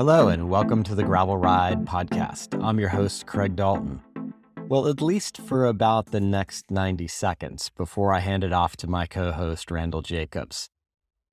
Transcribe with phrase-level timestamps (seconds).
[0.00, 2.58] Hello, and welcome to the Gravel Ride podcast.
[2.64, 4.00] I'm your host, Craig Dalton.
[4.66, 8.86] Well, at least for about the next 90 seconds before I hand it off to
[8.86, 10.70] my co host, Randall Jacobs.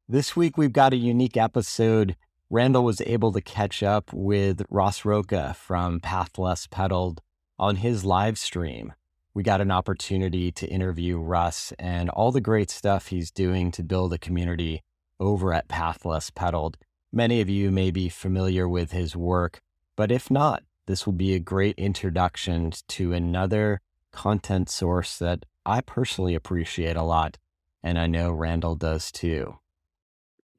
[0.10, 2.18] This week, we've got a unique episode.
[2.50, 7.22] Randall was able to catch up with Russ Roca from Path Less Pedaled
[7.58, 8.92] on his live stream.
[9.34, 13.82] We got an opportunity to interview Russ and all the great stuff he's doing to
[13.82, 14.84] build a community
[15.22, 16.78] over at Path Less Pedaled.
[17.12, 19.62] Many of you may be familiar with his work,
[19.96, 25.82] but if not, this will be a great introduction to another content source that I
[25.82, 27.38] personally appreciate a lot,
[27.82, 29.60] and I know Randall does too.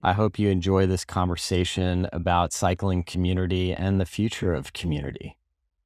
[0.03, 5.37] I hope you enjoy this conversation about cycling community and the future of community.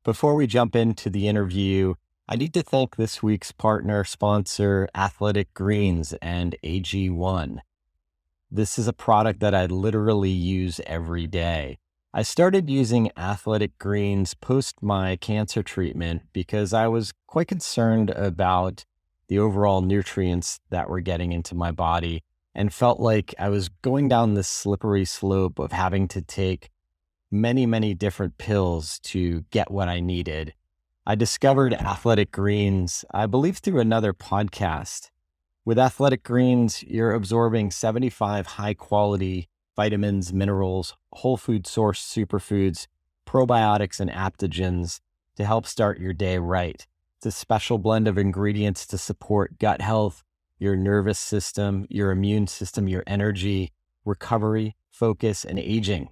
[0.05, 1.95] Before we jump into the interview,
[2.29, 7.59] I need to thank this week's partner sponsor, Athletic Greens and AG1.
[8.55, 11.79] This is a product that I literally use every day.
[12.12, 18.84] I started using Athletic Greens post my cancer treatment because I was quite concerned about
[19.28, 24.09] the overall nutrients that were getting into my body and felt like I was going
[24.09, 26.69] down this slippery slope of having to take
[27.31, 30.53] many, many different pills to get what I needed.
[31.06, 35.09] I discovered Athletic Greens, I believe, through another podcast.
[35.65, 42.89] With Athletic Greens, you're absorbing 75 high quality vitamins, minerals, whole food source superfoods,
[43.29, 44.99] probiotics, and adaptogens
[45.37, 46.85] to help start your day right.
[47.19, 50.25] It's a special blend of ingredients to support gut health,
[50.59, 53.71] your nervous system, your immune system, your energy,
[54.05, 56.09] recovery, focus, and aging.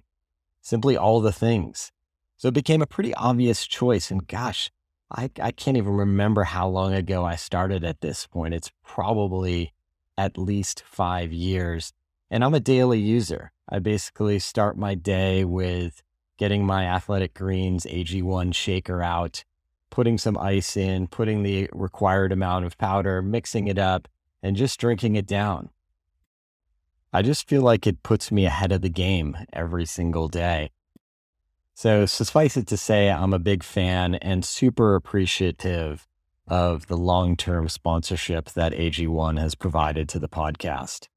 [0.61, 1.91] Simply all the things.
[2.37, 4.11] So it became a pretty obvious choice.
[4.11, 4.71] And gosh,
[5.13, 8.53] I, I can't even remember how long ago I started at this point.
[8.53, 9.73] It's probably
[10.17, 11.93] at least five years.
[12.29, 13.51] And I'm a daily user.
[13.67, 16.01] I basically start my day with
[16.37, 19.43] getting my Athletic Greens AG1 shaker out,
[19.89, 24.07] putting some ice in, putting the required amount of powder, mixing it up,
[24.41, 25.69] and just drinking it down.
[27.13, 30.71] I just feel like it puts me ahead of the game every single day.
[31.81, 36.07] So, suffice it to say, I'm a big fan and super appreciative
[36.47, 41.07] of the long term sponsorship that AG1 has provided to the podcast.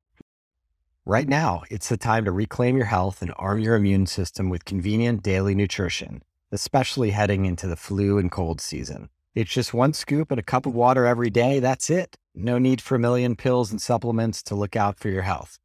[1.04, 4.64] Right now, it's the time to reclaim your health and arm your immune system with
[4.64, 9.10] convenient daily nutrition, especially heading into the flu and cold season.
[9.34, 11.58] It's just one scoop and a cup of water every day.
[11.58, 12.16] That's it.
[12.34, 15.58] No need for a million pills and supplements to look out for your health.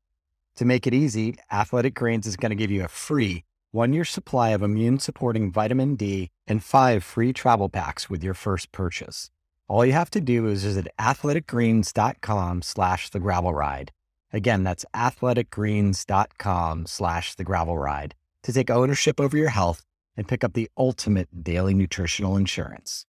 [0.58, 4.06] To make it easy, Athletic Greens is going to give you a free one year
[4.06, 9.30] supply of immune supporting vitamin D, and five free travel packs with your first purchase.
[9.68, 13.92] All you have to do is visit athleticgreens.com slash the gravel ride.
[14.34, 19.84] Again, that's athleticgreens.com slash the gravel ride to take ownership over your health
[20.18, 23.06] and pick up the ultimate daily nutritional insurance.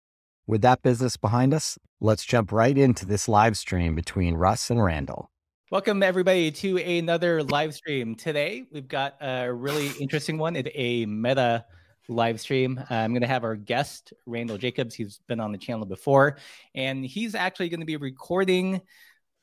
[0.46, 4.82] With that business behind us, let's jump right into this live stream between Russ and
[4.82, 5.30] Randall.
[5.70, 8.16] Welcome, everybody, to another live stream.
[8.16, 10.56] Today, we've got a really interesting one.
[10.56, 11.64] It's a meta
[12.08, 12.76] live stream.
[12.90, 14.96] Uh, I'm going to have our guest, Randall Jacobs.
[14.96, 16.38] He's been on the channel before,
[16.74, 18.80] and he's actually going to be recording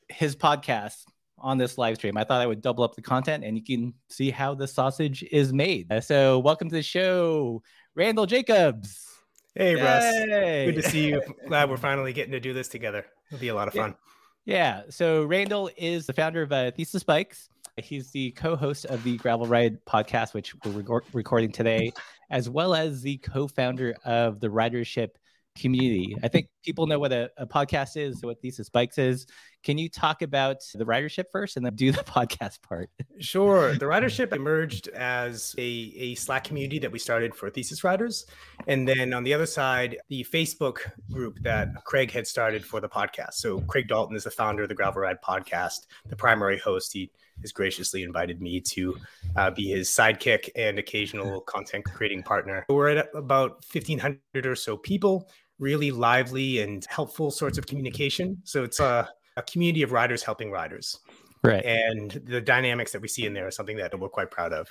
[0.09, 1.05] his podcast
[1.38, 2.17] on this live stream.
[2.17, 5.23] I thought I would double up the content and you can see how the sausage
[5.31, 5.89] is made.
[5.89, 7.63] Uh, so, welcome to the show,
[7.95, 9.07] Randall Jacobs.
[9.55, 9.81] Hey, Yay.
[9.81, 10.75] Russ.
[10.75, 11.21] Good to see you.
[11.47, 13.05] Glad we're finally getting to do this together.
[13.31, 13.91] It'll be a lot of fun.
[13.91, 14.16] Yeah.
[14.47, 14.83] Yeah.
[14.89, 17.49] So Randall is the founder of uh, Thesis Bikes.
[17.75, 21.91] He's the co-host of the Gravel Ride podcast, which we're recording today,
[22.29, 25.09] as well as the co-founder of the Ridership
[25.57, 26.16] community.
[26.23, 29.25] I think people know what a, a, podcast is, what Thesis Bikes is.
[29.63, 32.90] Can you talk about the ridership first and then do the podcast part?
[33.19, 33.73] Sure.
[33.73, 38.25] The ridership emerged as a, a Slack community that we started for Thesis Riders.
[38.68, 40.79] And then on the other side, the Facebook
[41.12, 43.34] group that Craig had started for the podcast.
[43.34, 46.94] So Craig Dalton is the founder of the Gravel Ride podcast, the primary host.
[46.94, 48.97] He has graciously invited me to
[49.35, 52.65] uh, be his sidekick and occasional content creating partner.
[52.69, 58.38] We're at about 1,500 or so people really lively and helpful sorts of communication.
[58.44, 61.00] So it's a, a community of riders helping riders.
[61.44, 61.63] Right.
[61.65, 64.68] And the dynamics that we see in there is something that we're quite proud of.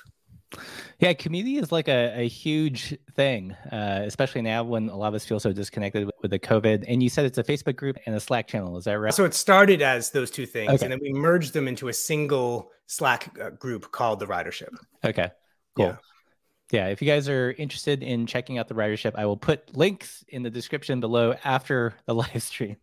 [0.99, 5.13] Yeah, community is like a, a huge thing, uh, especially now when a lot of
[5.13, 6.85] us feel so disconnected with, with, the COVID.
[6.87, 8.77] And you said it's a Facebook group and a Slack channel.
[8.77, 9.13] Is that right?
[9.13, 10.85] So it started as those two things, okay.
[10.85, 14.73] and then we merged them into a single Slack uh, group called the Ridership.
[15.03, 15.29] Okay,
[15.75, 15.87] cool.
[15.87, 15.95] Yeah
[16.71, 20.25] yeah, if you guys are interested in checking out the ridership, I will put links
[20.29, 22.77] in the description below after the live stream.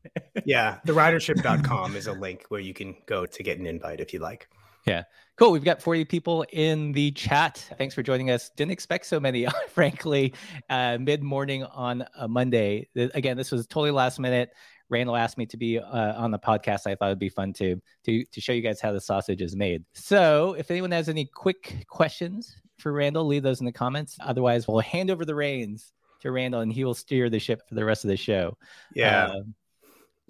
[0.45, 4.13] yeah, the ridership.com is a link where you can go to get an invite if
[4.13, 4.49] you like.
[4.87, 5.05] Yeah.
[5.37, 5.51] Cool.
[5.51, 7.69] We've got 40 people in the chat.
[7.79, 8.51] Thanks for joining us.
[8.51, 10.35] Didn't expect so many, frankly,
[10.71, 12.89] uh, mid morning on a Monday.
[12.95, 14.53] Again, this was totally last minute.
[14.91, 16.87] Randall asked me to be uh, on the podcast.
[16.87, 19.57] I thought it'd be fun to, to to show you guys how the sausage is
[19.57, 19.83] made.
[19.95, 24.17] So, if anyone has any quick questions for Randall, leave those in the comments.
[24.21, 27.75] Otherwise, we'll hand over the reins to Randall, and he will steer the ship for
[27.75, 28.57] the rest of the show.
[28.95, 29.27] Yeah.
[29.27, 29.43] Uh,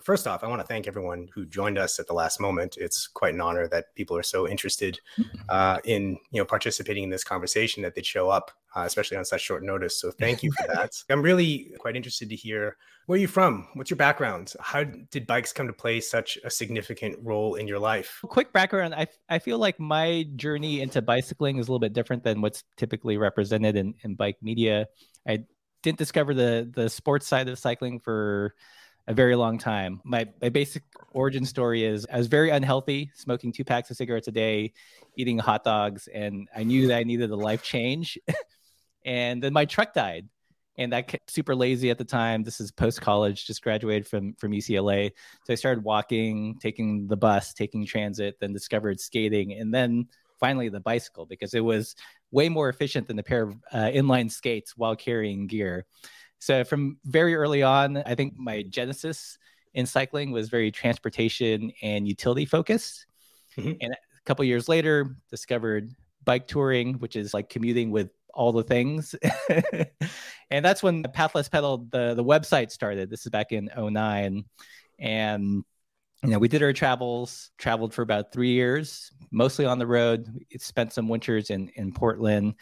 [0.03, 2.77] First off, I want to thank everyone who joined us at the last moment.
[2.79, 5.01] It's quite an honor that people are so interested
[5.49, 9.25] uh, in you know participating in this conversation that they'd show up, uh, especially on
[9.25, 10.01] such short notice.
[10.01, 10.93] So thank you for that.
[11.11, 12.77] I'm really quite interested to hear
[13.07, 13.69] where are you from?
[13.75, 14.55] What's your background?
[14.61, 18.21] How did bikes come to play such a significant role in your life?
[18.25, 22.25] Quick background I, I feel like my journey into bicycling is a little bit different
[22.25, 24.87] than what's typically represented in, in bike media.
[25.29, 25.45] I
[25.83, 28.55] didn't discover the the sports side of cycling for
[29.07, 30.01] a very long time.
[30.05, 34.29] My my basic origin story is I was very unhealthy, smoking two packs of cigarettes
[34.29, 34.73] a day,
[35.17, 38.19] eating hot dogs, and I knew that I needed a life change.
[39.05, 40.29] and then my truck died,
[40.79, 42.43] and I kept super lazy at the time.
[42.43, 45.13] This is post college, just graduated from from UCLA,
[45.45, 50.09] so I started walking, taking the bus, taking transit, then discovered skating, and then
[50.41, 51.95] finally the bicycle because it was
[52.31, 55.87] way more efficient than a pair of uh, inline skates while carrying gear.
[56.39, 59.39] So from very early on, I think my genesis
[59.73, 63.07] in cycling was very transportation and utility focused.
[63.57, 63.73] Mm-hmm.
[63.81, 65.91] And a couple years later, discovered
[66.25, 69.15] bike touring, which is like commuting with all the things.
[70.51, 73.11] and that's when Path Less Pedaled, the, the website started.
[73.11, 74.45] This is back in 09.
[74.99, 75.65] And
[76.23, 80.27] you know, we did our travels, traveled for about three years, mostly on the road.
[80.33, 82.55] We spent some winters in, in Portland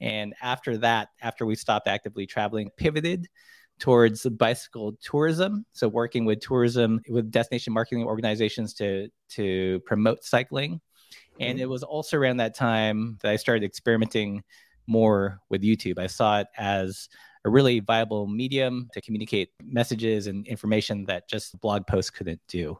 [0.00, 3.28] and after that, after we stopped actively traveling, pivoted
[3.78, 5.64] towards bicycle tourism.
[5.72, 10.80] So working with tourism with destination marketing organizations to to promote cycling.
[11.40, 11.62] And mm-hmm.
[11.62, 14.42] it was also around that time that I started experimenting
[14.86, 15.98] more with YouTube.
[15.98, 17.08] I saw it as
[17.44, 22.78] a really viable medium to communicate messages and information that just blog posts couldn't do.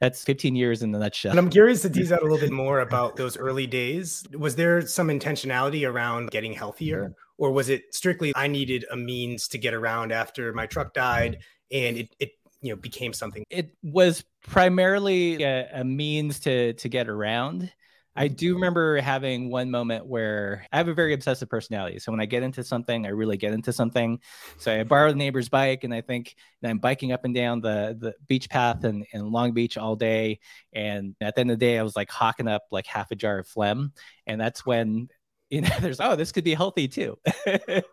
[0.00, 1.30] That's 15 years in the nutshell.
[1.30, 4.24] And I'm curious to tease out a little bit more about those early days.
[4.36, 7.14] Was there some intentionality around getting healthier?
[7.38, 11.38] Or was it strictly I needed a means to get around after my truck died
[11.72, 13.44] and it, it you know became something?
[13.50, 17.72] It was primarily a, a means to to get around
[18.14, 21.98] I do remember having one moment where I have a very obsessive personality.
[21.98, 24.20] So when I get into something, I really get into something.
[24.58, 27.96] So I borrowed a neighbor's bike and I think I'm biking up and down the,
[27.98, 30.40] the beach path in, in Long Beach all day.
[30.74, 33.16] And at the end of the day, I was like hawking up like half a
[33.16, 33.92] jar of phlegm.
[34.26, 35.08] And that's when,
[35.50, 37.18] you know, there's, oh, this could be healthy too.
[37.46, 37.84] but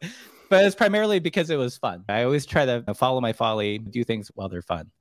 [0.66, 2.04] it's primarily because it was fun.
[2.10, 4.92] I always try to follow my folly, do things while they're fun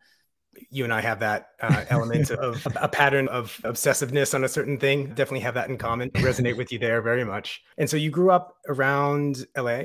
[0.71, 4.79] you and I have that uh, element of a pattern of obsessiveness on a certain
[4.79, 5.09] thing.
[5.09, 6.11] Definitely have that in common.
[6.11, 7.63] Resonate with you there very much.
[7.77, 9.83] And so you grew up around LA?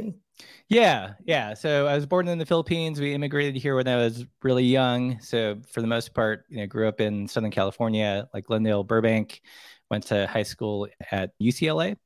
[0.69, 1.53] Yeah, yeah.
[1.53, 2.99] So I was born in the Philippines.
[2.99, 5.19] We immigrated here when I was really young.
[5.19, 9.41] So for the most part, you know, grew up in Southern California, like Glendale, Burbank.
[9.91, 11.97] Went to high school at UCLA,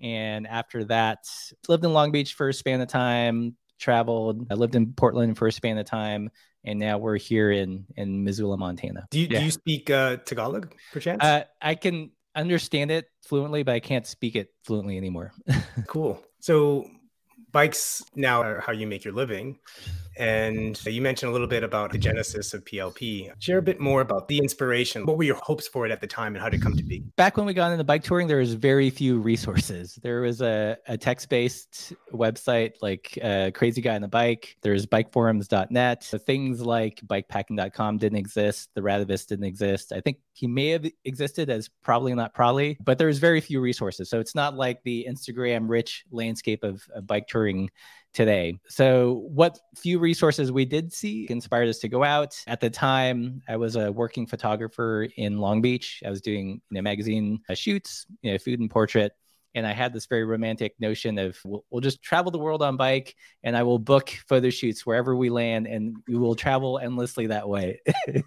[0.00, 1.18] and after that,
[1.66, 3.56] lived in Long Beach for a span of time.
[3.78, 4.46] Traveled.
[4.50, 6.30] I lived in Portland for a span of time
[6.64, 9.06] and now we're here in in Missoula, Montana.
[9.10, 9.38] Do you, yeah.
[9.38, 11.22] do you speak uh, Tagalog, perchance?
[11.22, 15.32] Uh, I can understand it fluently, but I can't speak it fluently anymore.
[15.86, 16.22] cool.
[16.40, 16.88] So
[17.52, 19.58] bikes now are how you make your living.
[20.18, 23.30] And you mentioned a little bit about the genesis of PLP.
[23.38, 25.06] Share a bit more about the inspiration.
[25.06, 26.82] What were your hopes for it at the time and how did it come to
[26.82, 27.04] be?
[27.16, 29.98] Back when we got into bike touring, there was very few resources.
[30.02, 34.56] There was a, a text based website like uh, Crazy Guy on the Bike.
[34.62, 36.02] There's bikeforums.net.
[36.02, 38.70] So things like bikepacking.com didn't exist.
[38.74, 39.92] The Radavist didn't exist.
[39.92, 43.60] I think he may have existed as probably not probably, but there was very few
[43.60, 44.10] resources.
[44.10, 47.70] So it's not like the Instagram rich landscape of, of bike touring
[48.14, 48.58] today.
[48.68, 52.36] So, what few resources we did see inspired us to go out.
[52.46, 56.02] At the time, I was a working photographer in Long Beach.
[56.04, 59.12] I was doing you know, magazine uh, shoots, you know, food and portrait.
[59.54, 62.76] And I had this very romantic notion of we'll, we'll, just travel the world on
[62.76, 67.26] bike and I will book photo shoots wherever we land and we will travel endlessly
[67.28, 67.80] that way.
[68.06, 68.24] that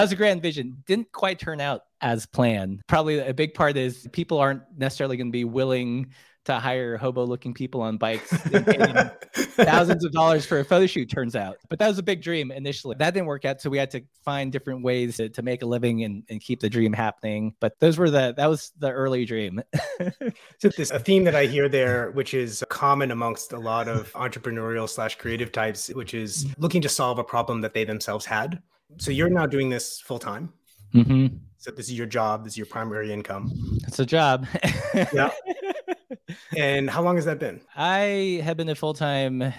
[0.00, 0.82] was a grand vision.
[0.86, 2.80] Didn't quite turn out as planned.
[2.88, 6.12] Probably a big part is people aren't necessarily going to be willing
[6.44, 8.30] to hire hobo looking people on bikes
[9.56, 12.50] thousands of dollars for a photo shoot turns out but that was a big dream
[12.50, 15.62] initially that didn't work out so we had to find different ways to, to make
[15.62, 18.90] a living and, and keep the dream happening but those were the that was the
[18.90, 19.62] early dream
[20.58, 24.12] so this a theme that i hear there which is common amongst a lot of
[24.12, 28.62] entrepreneurial slash creative types which is looking to solve a problem that they themselves had
[28.98, 30.52] so you're now doing this full time
[30.94, 31.36] Mm-hmm.
[31.58, 32.44] So this is your job.
[32.44, 33.50] This is your primary income.
[33.86, 34.46] It's a job.
[35.12, 35.30] yeah.
[36.56, 37.60] And how long has that been?
[37.76, 39.52] I have been a full time uh,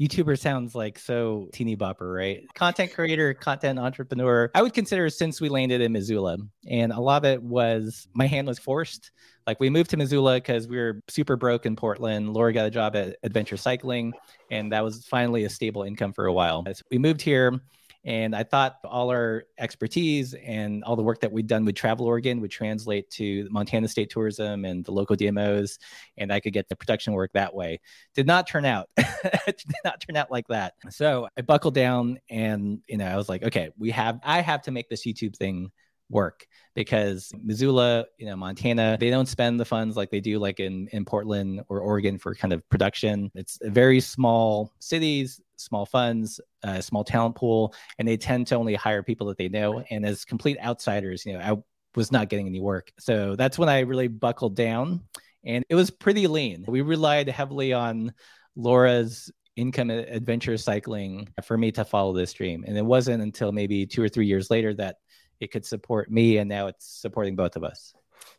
[0.00, 0.38] YouTuber.
[0.38, 2.46] Sounds like so teeny bopper, right?
[2.54, 4.50] Content creator, content entrepreneur.
[4.54, 6.38] I would consider since we landed in Missoula,
[6.68, 9.10] and a lot of it was my hand was forced.
[9.46, 12.34] Like we moved to Missoula because we were super broke in Portland.
[12.34, 14.12] Laura got a job at Adventure Cycling,
[14.50, 16.64] and that was finally a stable income for a while.
[16.66, 17.60] So we moved here
[18.08, 22.06] and I thought all our expertise and all the work that we'd done with Travel
[22.06, 25.78] Oregon would translate to Montana State Tourism and the local DMOs,
[26.16, 27.80] and I could get the production work that way.
[28.14, 28.88] Did not turn out.
[28.96, 30.72] did not turn out like that.
[30.88, 34.18] So I buckled down, and you know, I was like, okay, we have.
[34.24, 35.70] I have to make this YouTube thing
[36.08, 40.60] work because Missoula, you know, Montana, they don't spend the funds like they do like
[40.60, 43.30] in in Portland or Oregon for kind of production.
[43.34, 48.74] It's very small cities small funds, a small talent pool, and they tend to only
[48.74, 49.84] hire people that they know.
[49.90, 51.56] And as complete outsiders, you know, I
[51.96, 52.92] was not getting any work.
[52.98, 55.02] So that's when I really buckled down
[55.44, 56.64] and it was pretty lean.
[56.66, 58.12] We relied heavily on
[58.56, 62.64] Laura's income adventure cycling for me to follow this dream.
[62.66, 64.96] And it wasn't until maybe two or three years later that
[65.40, 66.38] it could support me.
[66.38, 67.92] And now it's supporting both of us.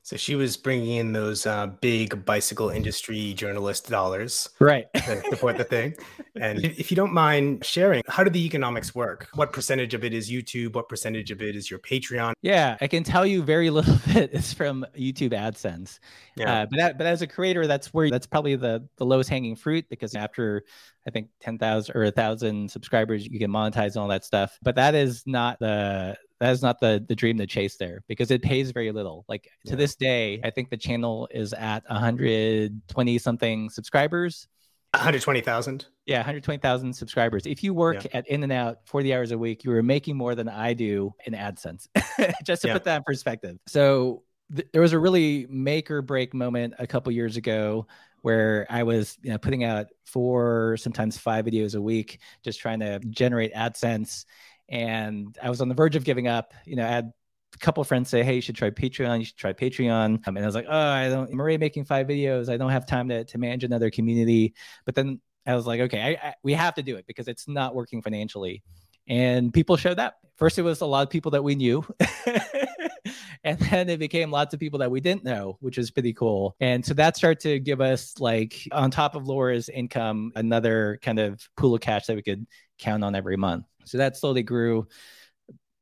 [0.09, 5.57] So she was bringing in those uh, big bicycle industry journalist dollars, right, to support
[5.57, 5.93] the thing.
[6.35, 9.27] And if you don't mind sharing, how do the economics work?
[9.35, 10.73] What percentage of it is YouTube?
[10.73, 12.33] What percentage of it is your Patreon?
[12.41, 15.99] Yeah, I can tell you very little bit is from YouTube AdSense.
[16.35, 19.29] Yeah, uh, but that, but as a creator, that's where that's probably the the lowest
[19.29, 20.63] hanging fruit because after
[21.07, 24.57] I think ten thousand or a thousand subscribers, you can monetize all that stuff.
[24.63, 28.31] But that is not the that is not the the dream to chase there because
[28.31, 29.25] it pays very little.
[29.27, 29.71] Like yeah.
[29.71, 34.47] to this day, I think the channel is at 120 something subscribers.
[34.93, 35.85] 120,000.
[36.07, 37.45] Yeah, 120,000 subscribers.
[37.45, 38.17] If you work yeah.
[38.17, 41.87] at In-N-Out 40 hours a week, you are making more than I do in AdSense.
[42.43, 42.73] Just to yeah.
[42.73, 43.59] put that in perspective.
[43.67, 44.23] So
[44.55, 47.85] th- there was a really make or break moment a couple years ago
[48.21, 52.79] where I was you know putting out four, sometimes five videos a week, just trying
[52.79, 54.25] to generate AdSense
[54.69, 56.53] and I was on the verge of giving up.
[56.65, 57.11] You know, I had
[57.53, 59.19] a couple friends say, "Hey, you should try Patreon.
[59.19, 62.07] You should try Patreon." Um, and I was like, "Oh, I don't." Already making five
[62.07, 62.49] videos.
[62.49, 64.53] I don't have time to to manage another community.
[64.85, 67.47] But then I was like, "Okay, I, I, we have to do it because it's
[67.47, 68.63] not working financially."
[69.07, 70.17] And people showed up.
[70.37, 71.83] First, it was a lot of people that we knew.
[73.43, 76.55] and then it became lots of people that we didn't know, which was pretty cool.
[76.59, 81.19] And so that started to give us like on top of Laura's income, another kind
[81.19, 82.45] of pool of cash that we could
[82.77, 83.65] count on every month.
[83.89, 84.87] So that slowly grew.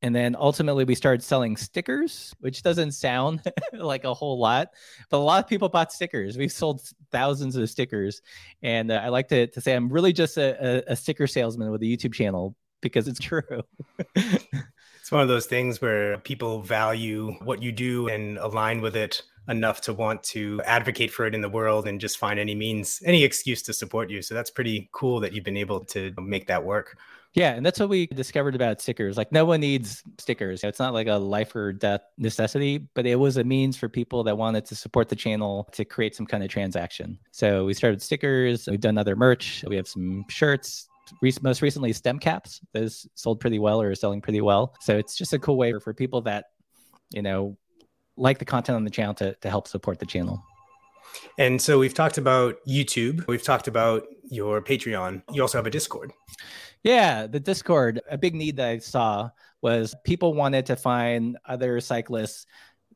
[0.00, 4.68] And then ultimately, we started selling stickers, which doesn't sound like a whole lot,
[5.10, 6.38] but a lot of people bought stickers.
[6.38, 8.22] We've sold thousands of stickers.
[8.62, 11.70] And uh, I like to, to say I'm really just a, a, a sticker salesman
[11.72, 13.42] with a YouTube channel because it's true.
[14.14, 19.22] it's one of those things where people value what you do and align with it
[19.48, 23.02] enough to want to advocate for it in the world and just find any means,
[23.04, 24.22] any excuse to support you.
[24.22, 26.98] So that's pretty cool that you've been able to make that work.
[27.34, 29.16] Yeah, and that's what we discovered about stickers.
[29.16, 30.64] Like no one needs stickers.
[30.64, 34.24] It's not like a life or death necessity, but it was a means for people
[34.24, 37.18] that wanted to support the channel to create some kind of transaction.
[37.30, 40.88] So we started stickers, we've done other merch, we have some shirts,
[41.42, 42.60] most recently stem caps.
[42.72, 44.74] Those sold pretty well or are selling pretty well.
[44.80, 46.46] So it's just a cool way for people that
[47.12, 47.56] you know
[48.16, 50.42] like the content on the channel to, to help support the channel.
[51.38, 53.26] And so we've talked about youtube.
[53.26, 55.22] We've talked about your patreon.
[55.32, 56.12] You also have a discord
[56.82, 59.30] yeah, the Discord, a big need that I saw
[59.62, 62.46] was people wanted to find other cyclists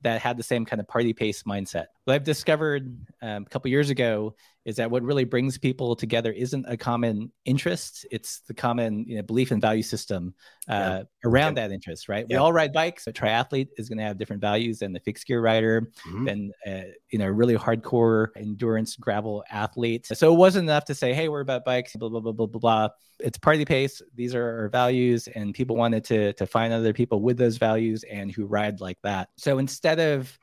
[0.02, 1.86] that had the same kind of party pace mindset.
[2.04, 6.32] What I've discovered um, a couple years ago is that what really brings people together
[6.32, 10.34] isn't a common interest; it's the common you know, belief and value system
[10.68, 11.02] uh, yeah.
[11.24, 11.66] around yeah.
[11.68, 12.08] that interest.
[12.08, 12.26] Right?
[12.28, 12.36] Yeah.
[12.36, 13.06] We all ride bikes.
[13.06, 16.24] A triathlete is going to have different values than the fixed gear rider, mm-hmm.
[16.24, 20.06] than uh, you know, really hardcore endurance gravel athlete.
[20.06, 22.60] So it wasn't enough to say, "Hey, we're about bikes." Blah blah blah blah blah.
[22.60, 22.88] blah.
[23.20, 24.02] It's party pace.
[24.14, 28.04] These are our values, and people wanted to to find other people with those values
[28.04, 29.28] and who ride like that.
[29.36, 30.38] So instead of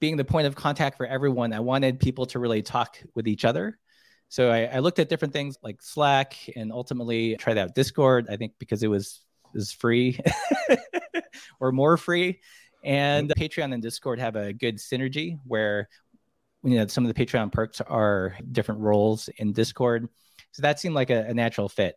[0.00, 3.44] being the point of contact for everyone, I wanted people to really talk with each
[3.44, 3.78] other.
[4.28, 8.26] So I, I looked at different things like Slack and ultimately tried out Discord.
[8.28, 9.20] I think because it was
[9.54, 10.18] is free
[11.60, 12.40] or more free.
[12.84, 15.88] And Patreon and Discord have a good synergy where
[16.62, 20.08] you know some of the Patreon perks are different roles in Discord.
[20.52, 21.96] So that seemed like a, a natural fit.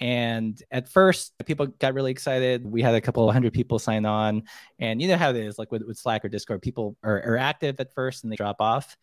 [0.00, 2.64] And at first, people got really excited.
[2.64, 4.44] We had a couple hundred people sign on.
[4.78, 7.36] And you know how it is, like with, with Slack or Discord, people are, are
[7.36, 8.96] active at first and they drop off.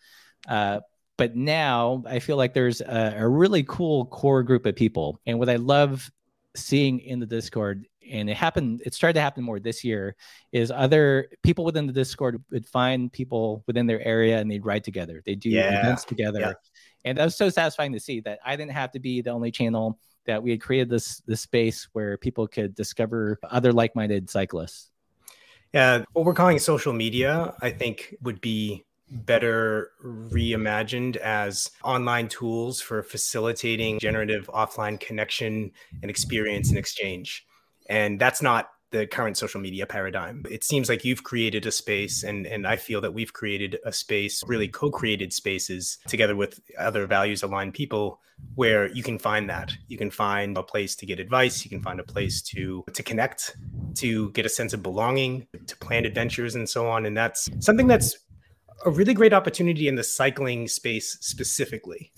[0.47, 0.79] Uh,
[1.17, 5.19] but now I feel like there's a, a really cool core group of people.
[5.25, 6.11] And what I love
[6.55, 10.15] seeing in the Discord and it happened it started to happen more this year
[10.51, 14.83] is other people within the discord would find people within their area and they'd ride
[14.83, 15.79] together they do yeah.
[15.79, 16.53] events together yeah.
[17.05, 19.51] and that was so satisfying to see that i didn't have to be the only
[19.51, 24.91] channel that we had created this this space where people could discover other like-minded cyclists
[25.73, 32.81] yeah what we're calling social media i think would be better reimagined as online tools
[32.81, 37.45] for facilitating generative offline connection and experience and exchange.
[37.89, 40.43] And that's not the current social media paradigm.
[40.49, 43.91] It seems like you've created a space, and, and I feel that we've created a
[43.91, 48.21] space, really co created spaces together with other values aligned people
[48.55, 49.73] where you can find that.
[49.87, 53.03] You can find a place to get advice, you can find a place to, to
[53.03, 53.57] connect,
[53.95, 57.05] to get a sense of belonging, to plan adventures, and so on.
[57.05, 58.17] And that's something that's
[58.85, 62.11] a really great opportunity in the cycling space specifically.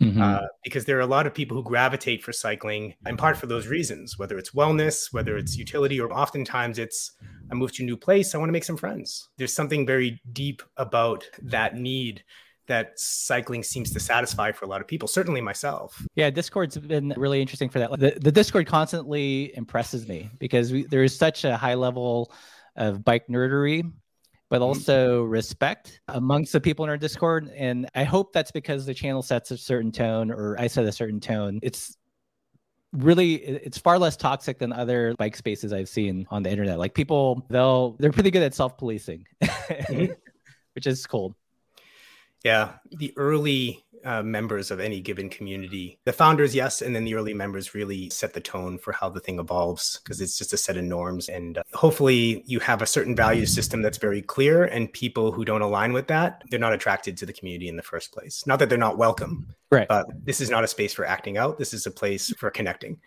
[0.00, 0.20] Mm-hmm.
[0.20, 3.46] Uh, because there are a lot of people who gravitate for cycling in part for
[3.46, 7.12] those reasons, whether it's wellness, whether it's utility, or oftentimes it's
[7.50, 9.28] I moved to a new place, I want to make some friends.
[9.38, 12.24] There's something very deep about that need
[12.66, 16.04] that cycling seems to satisfy for a lot of people, certainly myself.
[16.14, 17.90] Yeah, Discord's been really interesting for that.
[17.98, 22.32] The, the Discord constantly impresses me because we, there is such a high level
[22.74, 23.90] of bike nerdery
[24.48, 24.64] but mm-hmm.
[24.64, 27.50] also respect amongst the people in our Discord.
[27.56, 30.92] And I hope that's because the channel sets a certain tone or I set a
[30.92, 31.58] certain tone.
[31.62, 31.96] It's
[32.92, 36.78] really it's far less toxic than other bike spaces I've seen on the internet.
[36.78, 40.12] Like people they'll they're pretty good at self-policing, mm-hmm.
[40.74, 41.34] which is cool.
[42.44, 45.98] Yeah, the early uh, members of any given community.
[46.04, 49.20] The founders, yes, and then the early members really set the tone for how the
[49.20, 51.28] thing evolves because it's just a set of norms.
[51.28, 55.44] And uh, hopefully, you have a certain value system that's very clear, and people who
[55.44, 58.46] don't align with that, they're not attracted to the community in the first place.
[58.46, 59.88] Not that they're not welcome, right?
[59.88, 61.58] But this is not a space for acting out.
[61.58, 62.98] This is a place for connecting.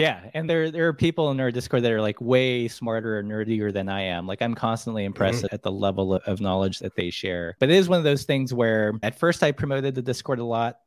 [0.00, 3.22] Yeah, and there there are people in our Discord that are like way smarter or
[3.22, 4.26] nerdier than I am.
[4.26, 5.54] Like I'm constantly impressed mm-hmm.
[5.54, 7.56] at the level of knowledge that they share.
[7.58, 10.44] But it is one of those things where at first I promoted the Discord a
[10.44, 10.78] lot,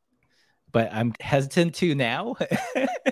[0.71, 2.35] but I'm hesitant to now.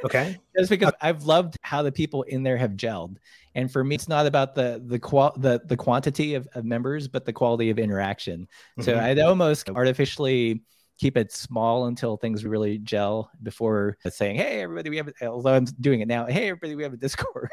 [0.04, 0.38] okay.
[0.58, 3.18] Just because I've loved how the people in there have gelled.
[3.56, 7.08] And for me, it's not about the the qual the the quantity of, of members,
[7.08, 8.42] but the quality of interaction.
[8.42, 8.82] Mm-hmm.
[8.84, 10.64] So I'd almost artificially
[11.02, 15.56] keep it small until things really gel before saying, "Hey, everybody, we have." A, although
[15.56, 17.50] I'm doing it now, "Hey, everybody, we have a Discord."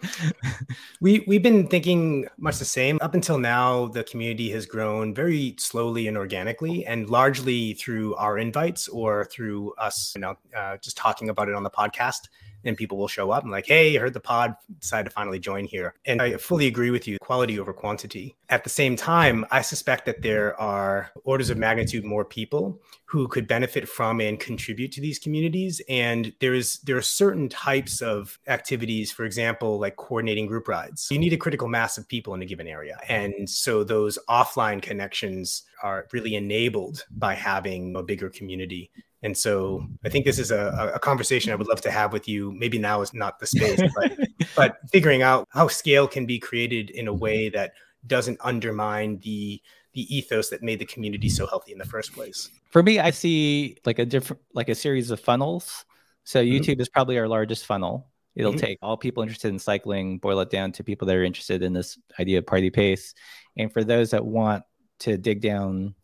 [1.00, 3.86] we we've been thinking much the same up until now.
[3.86, 9.72] The community has grown very slowly and organically, and largely through our invites or through
[9.78, 12.28] us, you know, uh, just talking about it on the podcast
[12.64, 15.38] and people will show up and like, hey, I heard the pod, decided to finally
[15.38, 15.94] join here.
[16.04, 18.36] And I fully agree with you, quality over quantity.
[18.48, 23.26] At the same time, I suspect that there are orders of magnitude more people who
[23.26, 25.80] could benefit from and contribute to these communities.
[25.88, 31.08] And there's there are certain types of activities, for example, like coordinating group rides.
[31.10, 32.98] You need a critical mass of people in a given area.
[33.08, 38.90] And so those offline connections are really enabled by having a bigger community
[39.22, 42.26] and so I think this is a, a conversation I would love to have with
[42.26, 42.52] you.
[42.52, 44.16] Maybe now is not the space, but,
[44.56, 47.72] but figuring out how scale can be created in a way that
[48.06, 49.60] doesn't undermine the
[49.92, 52.48] the ethos that made the community so healthy in the first place.
[52.70, 55.84] For me, I see like a different like a series of funnels.
[56.24, 56.54] So mm-hmm.
[56.54, 56.82] YouTube mm-hmm.
[56.82, 58.06] is probably our largest funnel.
[58.36, 58.60] It'll mm-hmm.
[58.60, 61.72] take all people interested in cycling, boil it down to people that are interested in
[61.72, 63.14] this idea of party pace.
[63.56, 64.62] And for those that want
[65.00, 65.94] to dig down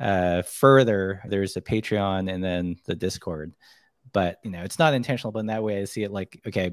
[0.00, 3.54] uh, further, there's a Patreon and then the Discord.
[4.12, 6.72] But you know, it's not intentional, but in that way, I see it like okay,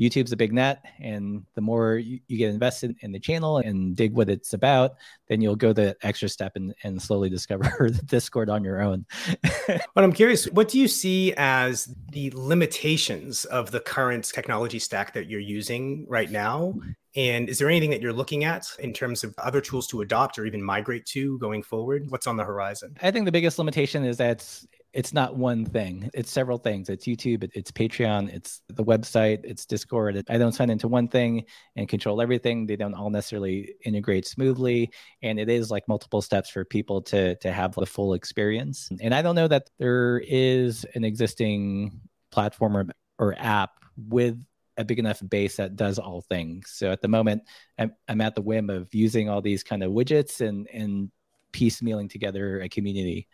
[0.00, 3.94] YouTube's a big net, and the more you, you, get invested in the channel and
[3.94, 4.92] dig what it's about,
[5.28, 9.04] then you'll go the extra step and, and slowly discover the Discord on your own.
[9.66, 15.12] but I'm curious, what do you see as the limitations of the current technology stack
[15.12, 16.74] that you're using right now?
[17.14, 20.38] And is there anything that you're looking at in terms of other tools to adopt
[20.38, 22.08] or even migrate to going forward?
[22.08, 22.96] What's on the horizon?
[23.02, 24.48] I think the biggest limitation is that
[24.92, 26.10] it's not one thing.
[26.14, 26.88] It's several things.
[26.88, 30.22] It's youtube it's patreon it's the website it's discord.
[30.28, 31.44] I don't sign into one thing
[31.76, 32.66] and control everything.
[32.66, 34.90] They don't all necessarily integrate smoothly
[35.22, 38.88] and it is like multiple steps for people to to have the full experience.
[39.00, 42.00] And i don't know that there is an existing
[42.30, 42.86] platform or,
[43.18, 44.42] or app with
[44.76, 46.70] a big enough base that does all things.
[46.70, 47.42] So at the moment
[47.78, 51.10] i'm, I'm at the whim of using all these kind of widgets and and
[51.52, 53.28] piecemealing together a community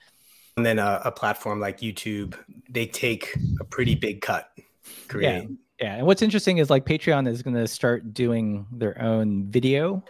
[0.56, 2.34] and then a, a, platform like YouTube,
[2.68, 4.50] they take a pretty big cut.
[5.08, 5.58] Creating.
[5.80, 5.86] Yeah.
[5.86, 5.94] yeah.
[5.96, 10.02] And what's interesting is like Patreon is going to start doing their own video,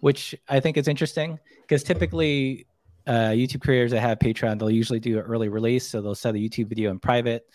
[0.00, 2.66] which I think is interesting because typically
[3.06, 5.88] uh, YouTube creators that have Patreon, they'll usually do an early release.
[5.88, 7.46] So they'll set a YouTube video in private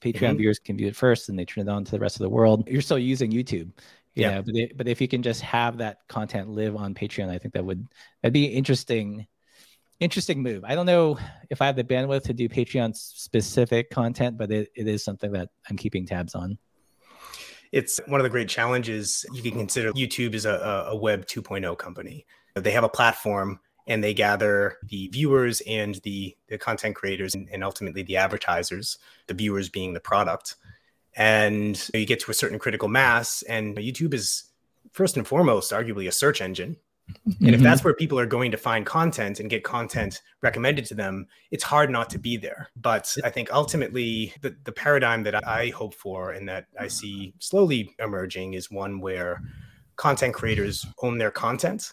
[0.00, 0.38] Patreon Mhm.
[0.38, 2.28] viewers can view it first, and they turn it on to the rest of the
[2.28, 2.68] world.
[2.68, 3.72] You're still using YouTube.
[4.14, 4.34] You Yeah.
[4.34, 7.38] know, but, it, but if you can just have that content live on Patreon, I
[7.38, 7.86] think that would
[8.22, 9.26] that'd be interesting
[10.00, 10.64] interesting move.
[10.64, 11.18] I don't know
[11.50, 15.32] if I have the bandwidth to do Patreon specific content, but it, it is something
[15.32, 16.58] that I'm keeping tabs on.
[17.72, 19.92] It's one of the great challenges you can consider.
[19.92, 22.24] YouTube is a, a Web 2.0 company.
[22.54, 27.48] They have a platform and they gather the viewers and the, the content creators and,
[27.50, 30.56] and ultimately the advertisers, the viewers being the product.
[31.16, 34.44] And you get to a certain critical mass, and YouTube is
[34.92, 36.76] first and foremost, arguably a search engine.
[37.40, 37.88] And if that's mm-hmm.
[37.88, 41.90] where people are going to find content and get content recommended to them, it's hard
[41.90, 42.68] not to be there.
[42.76, 47.34] But I think ultimately, the, the paradigm that I hope for and that I see
[47.38, 49.42] slowly emerging is one where
[49.96, 51.92] content creators own their content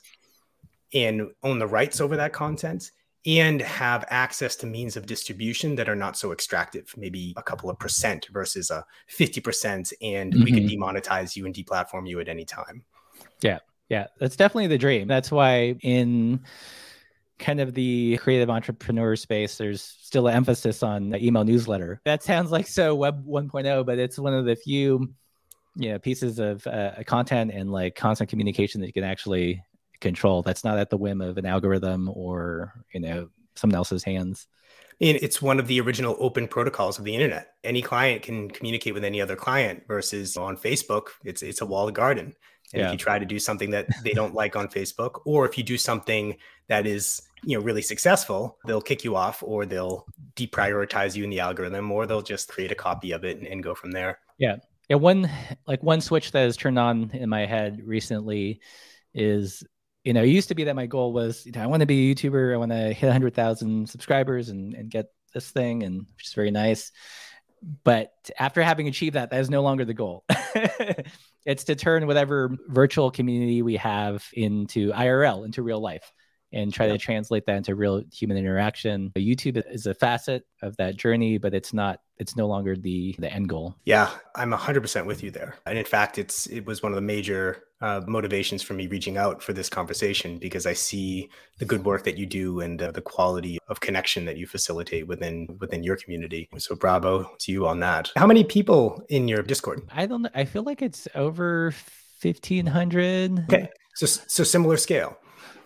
[0.94, 2.92] and own the rights over that content
[3.26, 7.70] and have access to means of distribution that are not so extractive, maybe a couple
[7.70, 10.82] of percent versus a 50%, and we could mm-hmm.
[10.82, 12.84] demonetize you and deplatform you at any time.
[13.42, 15.08] Yeah, that's definitely the dream.
[15.08, 16.42] That's why in
[17.38, 22.02] kind of the creative entrepreneur space, there's still an emphasis on the email newsletter.
[22.06, 25.14] That sounds like so web 1.0, but it's one of the few
[25.78, 29.62] you know pieces of uh, content and like constant communication that you can actually
[30.00, 30.42] control.
[30.42, 34.48] That's not at the whim of an algorithm or you know someone else's hands.
[35.02, 37.48] And it's one of the original open protocols of the internet.
[37.66, 41.94] Any client can communicate with any other client versus on Facebook, it's it's a walled
[41.94, 42.34] garden.
[42.74, 42.88] And Yeah.
[42.88, 45.64] if you try to do something that they don't like on Facebook, or if you
[45.64, 51.16] do something that is you know really successful, they'll kick you off, or they'll deprioritize
[51.16, 53.76] you in the algorithm, or they'll just create a copy of it and, and go
[53.76, 54.20] from there.
[54.38, 54.58] Yeah,
[54.90, 54.96] yeah.
[54.98, 55.30] one
[55.68, 58.62] like one switch that has turned on in my head recently
[59.14, 59.64] is
[60.04, 61.88] you know, it used to be that my goal was, you know, I want to
[61.88, 66.06] be a YouTuber, I want to hit 100,000 subscribers and and get this thing and
[66.16, 66.92] which is very nice.
[67.84, 70.24] But after having achieved that, that is no longer the goal.
[71.46, 76.12] it's to turn whatever virtual community we have into IRL, into real life,
[76.54, 79.12] and try to translate that into real human interaction.
[79.18, 82.00] YouTube is a facet of that journey, but it's not.
[82.18, 83.76] It's no longer the the end goal.
[83.84, 85.56] Yeah, I'm 100% with you there.
[85.66, 89.16] And in fact, it's it was one of the major uh, motivations for me reaching
[89.16, 92.92] out for this conversation because I see the good work that you do and uh,
[92.92, 96.50] the quality of connection that you facilitate within within your community.
[96.58, 98.12] So bravo to you on that.
[98.16, 99.84] How many people in your Discord?
[99.92, 100.34] I don't know.
[100.34, 103.40] I feel like it's over fifteen hundred.
[103.48, 105.18] Okay, so so similar scale.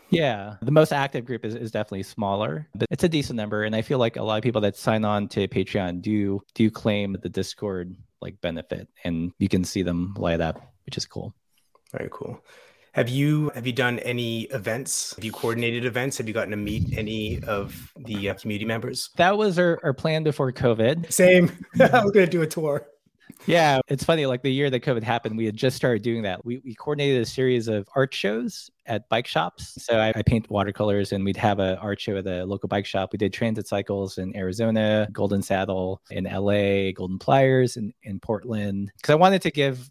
[0.09, 3.63] Yeah, the most active group is, is definitely smaller, but it's a decent number.
[3.63, 6.69] And I feel like a lot of people that sign on to Patreon do do
[6.69, 11.33] claim the Discord like benefit, and you can see them light up, which is cool.
[11.91, 12.43] Very cool.
[12.93, 15.15] Have you have you done any events?
[15.15, 16.17] Have you coordinated events?
[16.17, 19.11] Have you gotten to meet any of the uh, community members?
[19.15, 21.11] That was our, our plan before COVID.
[21.11, 21.51] Same.
[21.79, 22.87] I was going to do a tour.
[23.45, 24.25] Yeah, it's funny.
[24.25, 26.43] Like the year that COVID happened, we had just started doing that.
[26.43, 29.81] We, we coordinated a series of art shows at bike shops.
[29.83, 32.85] So I, I paint watercolors, and we'd have an art show at a local bike
[32.85, 33.09] shop.
[33.13, 38.91] We did transit cycles in Arizona, Golden Saddle in LA, Golden Pliers in, in Portland.
[38.97, 39.89] Because I wanted to give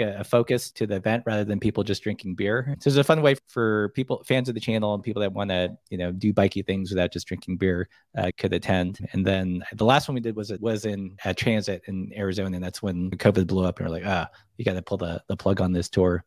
[0.00, 2.74] a, a focus to the event rather than people just drinking beer.
[2.80, 5.50] So it's a fun way for people, fans of the channel, and people that want
[5.50, 9.06] to, you know, do bikey things without just drinking beer uh, could attend.
[9.12, 12.56] And then the last one we did was it was in uh, transit in Arizona,
[12.56, 15.22] and that's when COVID blew up, and we're like, ah, you got to pull the
[15.28, 16.24] the plug on this tour.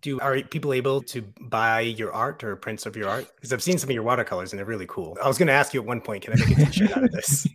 [0.00, 3.26] Do are people able to buy your art or prints of your art?
[3.40, 5.16] Because I've seen some of your watercolors and they're really cool.
[5.22, 7.04] I was going to ask you at one point, can I make a T-shirt out
[7.04, 7.46] of this?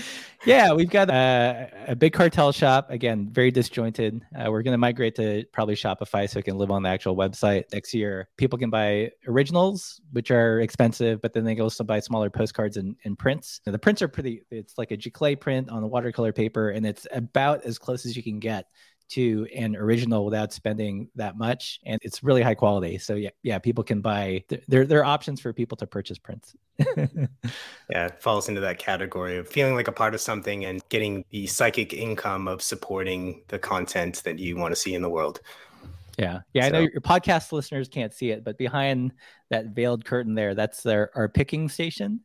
[0.44, 2.90] yeah, we've got a, a big cartel shop.
[2.90, 4.24] Again, very disjointed.
[4.34, 7.16] Uh, we're going to migrate to probably Shopify so it can live on the actual
[7.16, 8.28] website next year.
[8.36, 12.76] People can buy originals, which are expensive, but then they can also buy smaller postcards
[12.76, 13.60] and, and prints.
[13.64, 16.84] Now, the prints are pretty, it's like a giclée print on a watercolor paper, and
[16.84, 18.66] it's about as close as you can get
[19.10, 22.98] to an original without spending that much and it's really high quality.
[22.98, 26.54] So yeah yeah people can buy there there are options for people to purchase prints.
[27.90, 31.24] Yeah it falls into that category of feeling like a part of something and getting
[31.30, 35.40] the psychic income of supporting the content that you want to see in the world
[36.18, 36.40] yeah.
[36.52, 39.12] Yeah i know your podcast listeners can't see it but behind
[39.50, 42.20] that veiled curtain there that's their our picking station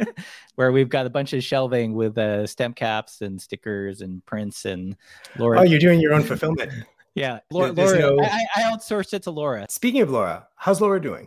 [0.54, 4.64] where we've got a bunch of shelving with uh, stem caps and stickers and prints
[4.64, 4.96] and
[5.38, 6.72] laura oh you're doing your own fulfillment.
[7.14, 7.40] Yeah.
[7.50, 8.20] Laura, laura no...
[8.20, 9.66] I, I outsourced it to laura.
[9.68, 11.26] Speaking of laura how's laura doing?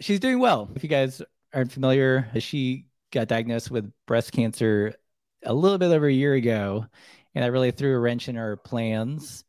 [0.00, 0.68] She's doing well.
[0.74, 1.22] If you guys
[1.54, 4.94] aren't familiar she got diagnosed with breast cancer
[5.44, 6.86] a little bit over a year ago
[7.34, 9.44] and that really threw a wrench in our plans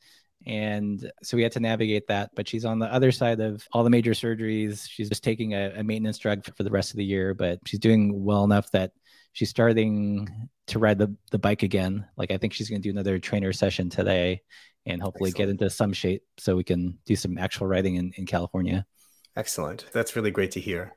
[0.50, 2.32] And so we had to navigate that.
[2.36, 4.90] But she's on the other side of all the major surgeries.
[4.90, 7.80] She's just taking a, a maintenance drug for the rest of the year, but she's
[7.80, 8.92] doing well enough that
[9.34, 10.28] she's starting
[10.66, 12.04] to ride the, the bike again.
[12.18, 14.42] Like I think she's going to do another trainer session today
[14.88, 15.50] and hopefully Excellent.
[15.50, 18.88] get into some shape so we can do some actual riding in, in California.
[19.36, 19.86] Excellent.
[19.94, 20.96] That's really great to hear.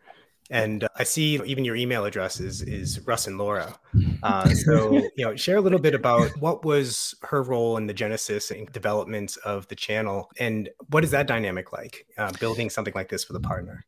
[0.50, 3.74] And uh, I see even your email address is, is Russ and Laura.
[4.22, 7.92] Uh, so, you know, share a little bit about what was her role in the
[7.92, 12.94] genesis and development of the channel, and what is that dynamic like, uh, building something
[12.94, 13.84] like this with a partner?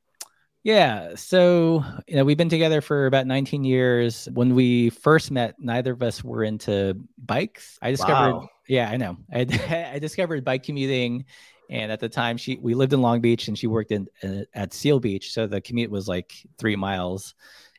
[0.64, 1.14] Yeah.
[1.14, 4.28] So, you know, we've been together for about 19 years.
[4.32, 7.78] When we first met, neither of us were into bikes.
[7.82, 8.48] I discovered, wow.
[8.66, 9.18] yeah, I know.
[9.32, 11.26] I, I discovered bike commuting
[11.70, 14.44] and at the time, she we lived in Long Beach, and she worked in uh,
[14.54, 17.34] at Seal Beach, so the commute was like three miles.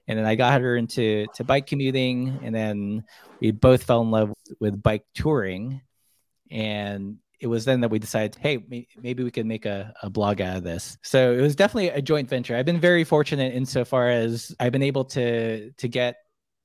[0.08, 3.04] And then I got her into to bike commuting, and then
[3.40, 5.82] we both fell in love with bike touring.
[6.52, 10.42] And it was then that we decided, hey, maybe we could make a, a blog
[10.42, 10.98] out of this.
[11.02, 12.56] So it was definitely a joint venture.
[12.56, 16.18] I've been very fortunate insofar as I've been able to to get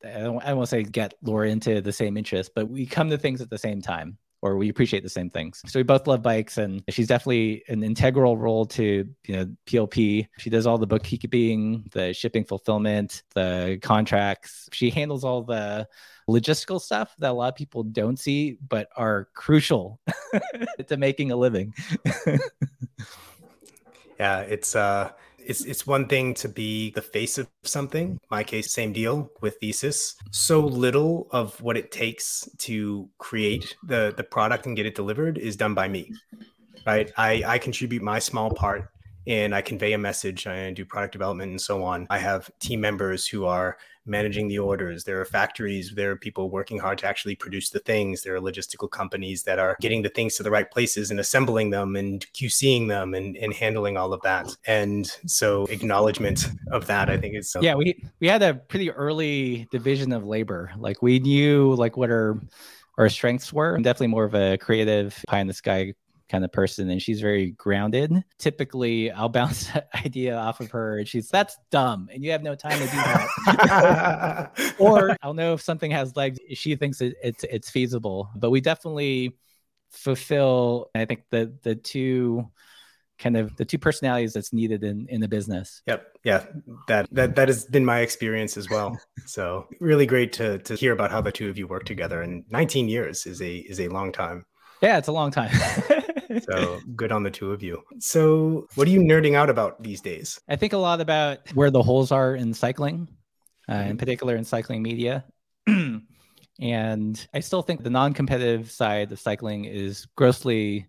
[0.05, 2.87] I don't, I don't want to say get Laura into the same interest, but we
[2.87, 5.63] come to things at the same time or we appreciate the same things.
[5.67, 10.29] So we both love bikes, and she's definitely an integral role to you know PLP.
[10.39, 14.69] She does all the bookkeeping, the shipping fulfillment, the contracts.
[14.73, 15.89] She handles all the
[16.29, 20.01] logistical stuff that a lot of people don't see, but are crucial
[20.87, 21.75] to making a living.
[24.19, 25.11] yeah, it's uh
[25.51, 28.19] it's it's one thing to be the face of something.
[28.31, 30.15] My case, same deal with thesis.
[30.31, 35.39] So little of what it takes to create the the product and get it delivered
[35.39, 36.13] is done by me.
[36.87, 37.11] Right?
[37.19, 38.91] I I contribute my small part
[39.27, 42.07] and I convey a message and do product development and so on.
[42.11, 43.77] I have team members who are
[44.11, 45.05] managing the orders.
[45.05, 48.23] There are factories, there are people working hard to actually produce the things.
[48.23, 51.71] There are logistical companies that are getting the things to the right places and assembling
[51.71, 54.55] them and QCing them and, and handling all of that.
[54.67, 57.75] And so acknowledgement of that, I think is so- yeah.
[57.75, 60.73] We we had a pretty early division of labor.
[60.77, 62.41] Like we knew like what our
[62.99, 63.77] our strengths were.
[63.77, 65.95] I'm definitely more of a creative pie in the sky
[66.31, 68.25] kind of person and she's very grounded.
[68.39, 72.43] Typically, I'll bounce that idea off of her and she's that's dumb and you have
[72.43, 74.75] no time to do that.
[74.79, 78.31] or I'll know if something has legs, she thinks it, it's it's feasible.
[78.37, 79.37] But we definitely
[79.91, 82.49] fulfill I think the the two
[83.19, 85.83] kind of the two personalities that's needed in in the business.
[85.87, 86.07] Yep.
[86.25, 86.47] Yeah.
[86.89, 88.99] That that that has been my experience as well.
[89.27, 92.23] so really great to to hear about how the two of you work together.
[92.23, 94.45] And 19 years is a is a long time.
[94.81, 95.51] Yeah, it's a long time.
[96.39, 97.83] so good on the two of you.
[97.99, 100.41] So, what are you nerding out about these days?
[100.49, 103.09] I think a lot about where the holes are in cycling,
[103.69, 103.97] uh, in mm-hmm.
[103.97, 105.25] particular in cycling media.
[106.61, 110.89] and I still think the non competitive side of cycling is grossly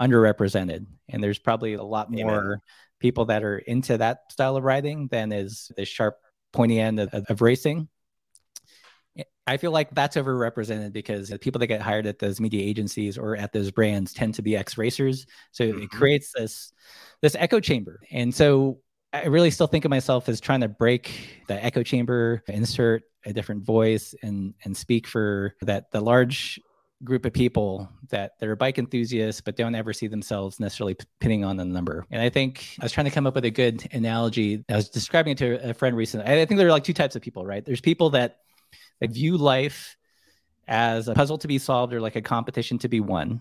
[0.00, 0.86] underrepresented.
[1.08, 2.60] And there's probably a lot more Amen.
[3.00, 6.16] people that are into that style of riding than is the sharp,
[6.52, 7.88] pointy end of, of racing.
[9.48, 13.16] I feel like that's overrepresented because the people that get hired at those media agencies
[13.16, 15.26] or at those brands tend to be ex racers.
[15.52, 15.82] So mm-hmm.
[15.82, 16.72] it creates this
[17.22, 18.00] this echo chamber.
[18.10, 18.80] And so
[19.12, 23.32] I really still think of myself as trying to break the echo chamber, insert a
[23.32, 26.60] different voice and and speak for that the large
[27.02, 31.42] group of people that that are bike enthusiasts but don't ever see themselves necessarily pinning
[31.42, 32.04] on the number.
[32.10, 34.62] And I think I was trying to come up with a good analogy.
[34.68, 36.26] I was describing it to a friend recently.
[36.26, 37.64] I think there are like two types of people, right?
[37.64, 38.40] There's people that
[39.02, 39.96] I view life
[40.66, 43.40] as a puzzle to be solved or like a competition to be won.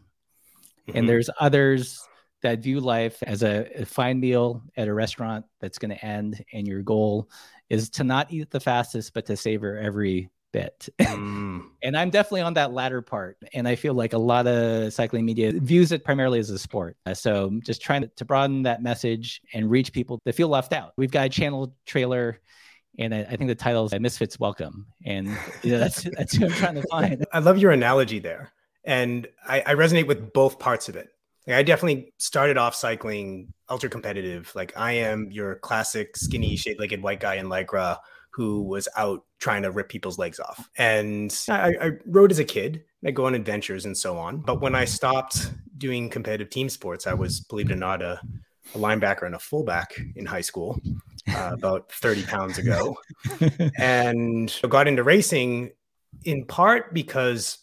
[0.87, 0.97] Mm-hmm.
[0.97, 2.01] And there's others
[2.41, 6.43] that view life as a, a fine meal at a restaurant that's going to end,
[6.53, 7.29] and your goal
[7.69, 10.87] is to not eat the fastest, but to savor every bit.
[10.99, 11.63] Mm.
[11.83, 13.37] and I'm definitely on that latter part.
[13.53, 16.95] And I feel like a lot of cycling media views it primarily as a sport.
[17.13, 20.93] So just trying to, to broaden that message and reach people that feel left out.
[20.97, 22.39] We've got a channel trailer
[22.97, 25.27] and I, I, think the title is Misfits Welcome, and
[25.63, 27.25] you know, that's that's what I'm trying to find.
[27.31, 28.51] I love your analogy there,
[28.83, 31.09] and I, I resonate with both parts of it.
[31.45, 34.51] Like, I definitely started off cycling ultra competitive.
[34.55, 37.97] Like I am your classic skinny, shade-legged white guy in lycra
[38.31, 40.69] who was out trying to rip people's legs off.
[40.77, 42.83] And I, I rode as a kid.
[43.05, 44.41] I go on adventures and so on.
[44.41, 48.21] But when I stopped doing competitive team sports, I was, believe it or not, a,
[48.75, 50.79] a linebacker and a fullback in high school
[51.29, 52.97] uh, about 30 pounds ago
[53.77, 55.71] and got into racing
[56.23, 57.59] in part because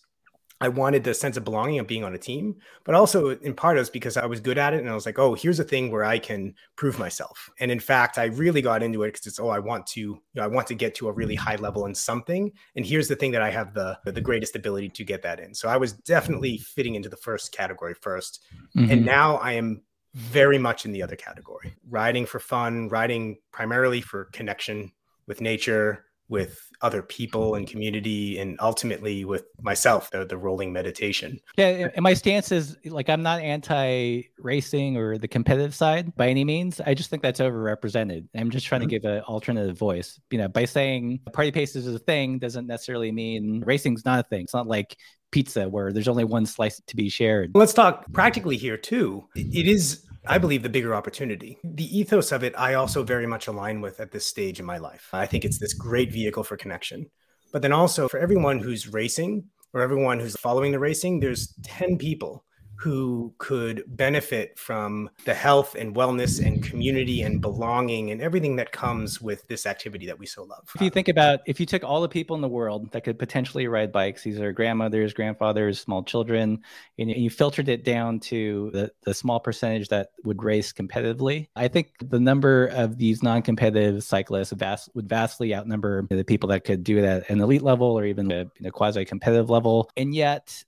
[0.60, 3.76] I wanted the sense of belonging of being on a team, but also in part
[3.76, 4.80] it was because I was good at it.
[4.80, 7.50] And I was like, oh, here's a thing where I can prove myself.
[7.60, 10.22] And in fact, I really got into it because it's, oh, I want to, you
[10.34, 12.52] know, I want to get to a really high level in something.
[12.76, 15.54] And here's the thing that I have the, the greatest ability to get that in.
[15.54, 18.38] So I was definitely fitting into the first category 1st
[18.76, 18.90] mm-hmm.
[18.90, 19.82] And now I am
[20.14, 24.92] very much in the other category, riding for fun, riding primarily for connection
[25.26, 31.38] with nature, with other people and community and ultimately with myself the, the rolling meditation.
[31.56, 36.28] Yeah and my stance is like i'm not anti racing or the competitive side by
[36.28, 36.80] any means.
[36.80, 38.26] I just think that's overrepresented.
[38.34, 38.90] I'm just trying mm-hmm.
[38.90, 40.20] to give an alternative voice.
[40.30, 44.28] You know by saying party pace is a thing doesn't necessarily mean racing's not a
[44.28, 44.42] thing.
[44.42, 44.96] It's not like
[45.30, 47.50] pizza where there's only one slice to be shared.
[47.54, 49.24] Let's talk practically here too.
[49.34, 51.58] It is I believe the bigger opportunity.
[51.62, 54.78] The ethos of it, I also very much align with at this stage in my
[54.78, 55.10] life.
[55.12, 57.10] I think it's this great vehicle for connection.
[57.52, 61.98] But then also for everyone who's racing or everyone who's following the racing, there's 10
[61.98, 62.44] people
[62.76, 68.72] who could benefit from the health and wellness and community and belonging and everything that
[68.72, 70.68] comes with this activity that we so love.
[70.74, 73.18] If you think about if you took all the people in the world that could
[73.18, 76.62] potentially ride bikes, these are grandmothers, grandfathers, small children,
[76.98, 81.68] and you filtered it down to the, the small percentage that would race competitively, I
[81.68, 86.84] think the number of these non-competitive cyclists vast, would vastly outnumber the people that could
[86.84, 89.90] do it at an elite level or even a, a quasi-competitive level.
[89.96, 90.64] And yet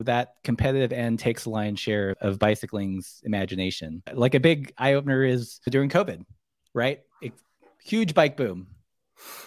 [0.00, 4.02] that competitive end takes the lion's share of bicycling's imagination.
[4.12, 6.24] Like a big eye opener is during COVID,
[6.74, 7.00] right?
[7.22, 7.32] A
[7.82, 8.68] huge bike boom,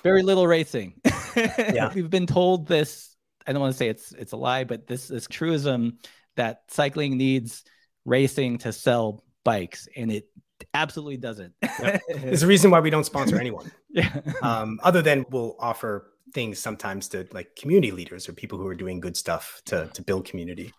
[0.04, 1.02] very little racing.
[1.38, 1.94] Yeah.
[1.94, 3.16] We've been told this.
[3.46, 6.00] I don't want to say it's it's a lie, but this is truism
[6.36, 7.64] that cycling needs
[8.06, 10.28] racing to sell bikes, and it
[10.74, 11.54] absolutely doesn't.
[11.62, 12.02] Yep.
[12.22, 13.72] There's a reason why we don't sponsor anyone.
[13.90, 14.20] yeah.
[14.42, 18.76] Um, other than we'll offer things sometimes to like community leaders or people who are
[18.76, 20.74] doing good stuff to to build community.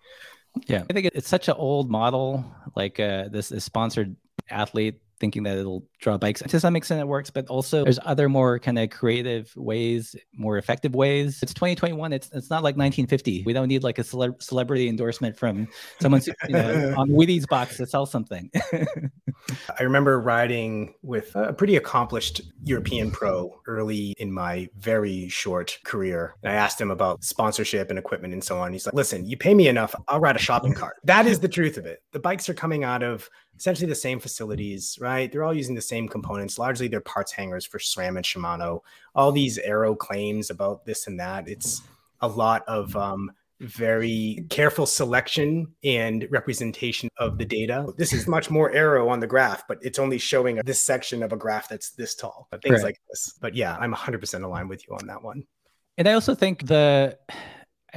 [0.67, 4.17] Yeah, I think it's such an old model, like uh, this, this sponsored
[4.51, 6.43] athlete thinking that it'll draw bikes.
[6.43, 10.59] To some extent, it works, but also there's other more kind of creative ways, more
[10.59, 11.41] effective ways.
[11.43, 12.13] It's 2021.
[12.13, 13.45] It's it's not like 1950.
[13.45, 15.69] We don't need like a cele- celebrity endorsement from
[16.01, 18.51] someone you know, on Wheaties box to sell something.
[19.79, 26.35] I remember riding with a pretty accomplished European pro early in my very short career.
[26.43, 28.73] And I asked him about sponsorship and equipment and so on.
[28.73, 31.49] He's like, "Listen, you pay me enough, I'll ride a shopping cart." That is the
[31.49, 32.03] truth of it.
[32.13, 33.29] The bikes are coming out of
[33.59, 35.31] essentially the same facilities, right?
[35.31, 36.59] They're all using the same components.
[36.59, 38.81] Largely, they're parts hangers for SRAM and Shimano.
[39.15, 41.49] All these aero claims about this and that.
[41.49, 41.83] It's
[42.21, 47.87] a lot of um, very careful selection and representation of the data.
[47.97, 51.33] This is much more aero on the graph, but it's only showing this section of
[51.33, 52.85] a graph that's this tall, but things right.
[52.85, 53.35] like this.
[53.41, 55.45] But yeah, I'm 100% aligned with you on that one.
[55.97, 57.19] And I also think the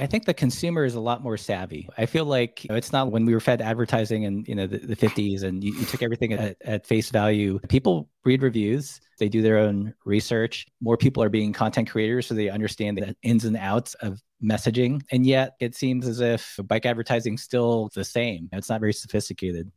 [0.02, 1.88] I think the consumer is a lot more savvy.
[1.96, 4.66] I feel like you know, it's not when we were fed advertising in you know
[4.66, 7.60] the, the 50s and you, you took everything at, at, face value.
[7.68, 10.66] People read reviews, they do their own research.
[10.80, 15.02] More people are being content creators, so they understand the ins and outs of messaging.
[15.12, 18.48] And yet, it seems as if bike advertising is still the same.
[18.52, 19.70] It's not very sophisticated.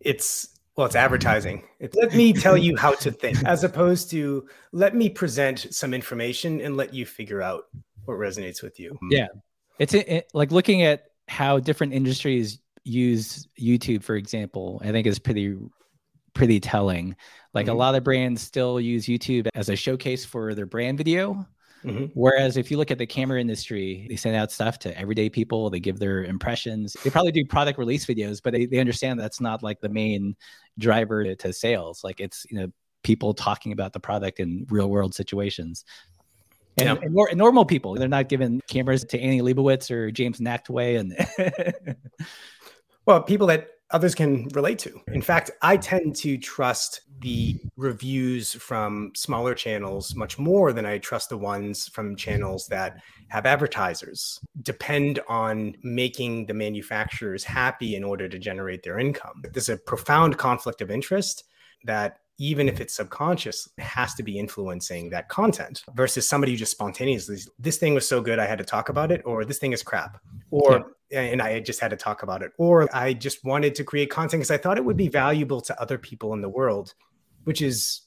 [0.00, 1.62] It's well, it's advertising.
[1.78, 5.92] It's, let me tell you how to think, as opposed to let me present some
[5.92, 7.64] information and let you figure out
[8.04, 8.98] what resonates with you.
[9.10, 9.28] Yeah.
[9.78, 15.18] It's it, like looking at how different industries use YouTube, for example, I think is
[15.18, 15.56] pretty
[16.34, 17.16] pretty telling.
[17.54, 17.74] Like mm-hmm.
[17.74, 21.46] a lot of brands still use YouTube as a showcase for their brand video.
[21.84, 22.06] Mm-hmm.
[22.14, 25.70] Whereas if you look at the camera industry, they send out stuff to everyday people,
[25.70, 26.94] they give their impressions.
[27.02, 30.36] They probably do product release videos, but they, they understand that's not like the main
[30.78, 32.04] driver to, to sales.
[32.04, 32.68] Like it's, you know,
[33.02, 35.84] people talking about the product in real world situations.
[36.78, 37.04] And, yeah.
[37.06, 40.98] and, and, normal people, they're not giving cameras to Annie Leibovitz or James Nachtwey.
[40.98, 41.96] And
[43.06, 45.00] well, people that others can relate to.
[45.08, 50.98] In fact, I tend to trust the reviews from smaller channels much more than I
[50.98, 54.40] trust the ones from channels that have advertisers.
[54.62, 59.42] Depend on making the manufacturers happy in order to generate their income.
[59.52, 61.44] There's a profound conflict of interest
[61.84, 62.80] that even if mm.
[62.80, 67.94] it's subconscious, has to be influencing that content versus somebody who just spontaneously, this thing
[67.94, 70.18] was so good, I had to talk about it, or this thing is crap,
[70.50, 71.20] or, yeah.
[71.20, 74.40] and I just had to talk about it, or I just wanted to create content
[74.40, 76.94] because I thought it would be valuable to other people in the world,
[77.44, 78.02] which is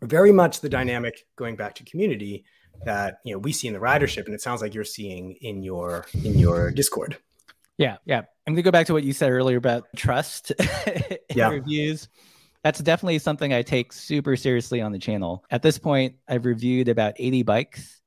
[0.00, 2.44] very much the dynamic going back to community
[2.84, 5.62] that you know we see in the ridership and it sounds like you're seeing in
[5.62, 7.16] your in your discord
[7.78, 10.52] yeah yeah i'm going to go back to what you said earlier about trust
[11.34, 11.48] yeah.
[11.48, 12.08] reviews
[12.66, 15.44] that's definitely something I take super seriously on the channel.
[15.52, 18.02] At this point, I've reviewed about 80 bikes,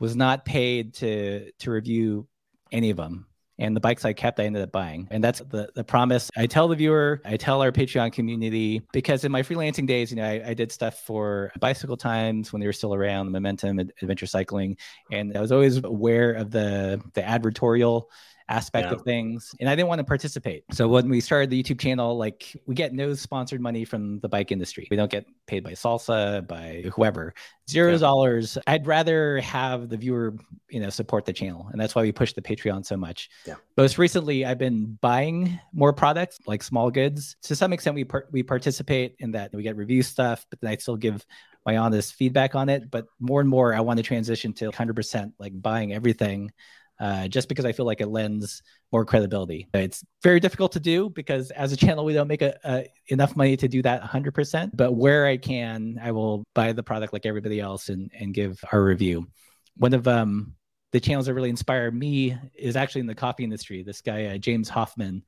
[0.00, 2.26] was not paid to to review
[2.72, 3.26] any of them
[3.60, 5.06] and the bikes I kept, I ended up buying.
[5.10, 6.30] And that's the, the promise.
[6.36, 10.16] I tell the viewer, I tell our Patreon community, because in my freelancing days, you
[10.16, 14.26] know, I, I did stuff for Bicycle Times when they were still around, Momentum, Adventure
[14.26, 14.78] Cycling.
[15.12, 18.04] And I was always aware of the the advertorial
[18.50, 18.94] aspect yeah.
[18.94, 20.64] of things and i didn't want to participate.
[20.72, 24.28] So when we started the youtube channel like we get no sponsored money from the
[24.28, 24.88] bike industry.
[24.90, 27.32] We don't get paid by salsa by whoever.
[27.68, 28.56] Zero dollars.
[28.56, 28.74] Yeah.
[28.74, 30.34] i'd rather have the viewer
[30.68, 33.30] you know support the channel and that's why we push the patreon so much.
[33.46, 33.54] Yeah.
[33.76, 37.36] Most recently i've been buying more products like small goods.
[37.42, 40.70] To some extent we par- we participate in that we get review stuff but then
[40.70, 41.24] i still give
[41.64, 42.90] my honest feedback on it.
[42.90, 46.50] But more and more i want to transition to 100% like buying everything
[47.00, 49.68] uh, just because I feel like it lends more credibility.
[49.72, 53.34] It's very difficult to do because as a channel, we don't make a, a, enough
[53.34, 54.70] money to do that 100%.
[54.74, 58.62] But where I can, I will buy the product like everybody else and, and give
[58.70, 59.26] our review.
[59.78, 60.54] One of um,
[60.92, 63.82] the channels that really inspired me is actually in the coffee industry.
[63.82, 65.22] This guy, uh, James Hoffmann,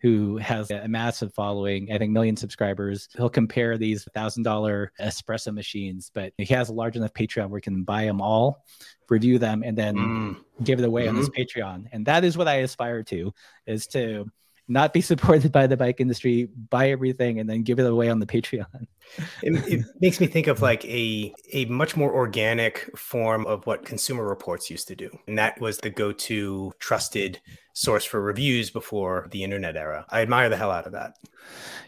[0.00, 3.08] who has a massive following, I think million subscribers.
[3.16, 7.56] He'll compare these thousand dollar espresso machines, but he has a large enough Patreon where
[7.56, 8.64] we can buy them all,
[9.08, 10.36] review them, and then mm.
[10.64, 11.10] give it away mm-hmm.
[11.10, 11.60] on his mm-hmm.
[11.60, 11.86] Patreon.
[11.92, 13.32] And that is what I aspire to
[13.66, 14.30] is to
[14.68, 18.18] not be supported by the bike industry, buy everything, and then give it away on
[18.18, 18.66] the Patreon.
[19.42, 23.84] it, it, makes me think of like a a much more organic form of what
[23.84, 27.40] Consumer Reports used to do, and that was the go-to trusted
[27.78, 30.04] source for reviews before the internet era.
[30.08, 31.14] I admire the hell out of that.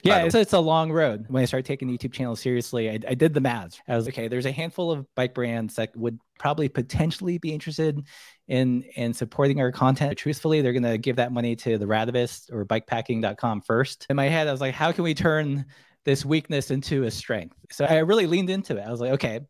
[0.04, 1.26] Yeah, it's, it's a long road.
[1.28, 3.80] When I started taking the YouTube channel seriously, I, I did the math.
[3.88, 4.28] I was okay.
[4.28, 8.06] There's a handful of bike brands that would probably potentially be interested
[8.50, 10.18] in in supporting our content.
[10.18, 14.06] Truthfully, they're going to give that money to the Radavist or bikepacking.com first.
[14.10, 15.64] In my head, I was like, how can we turn
[16.04, 17.56] this weakness into a strength?
[17.70, 18.84] So I really leaned into it.
[18.84, 19.40] I was like, okay,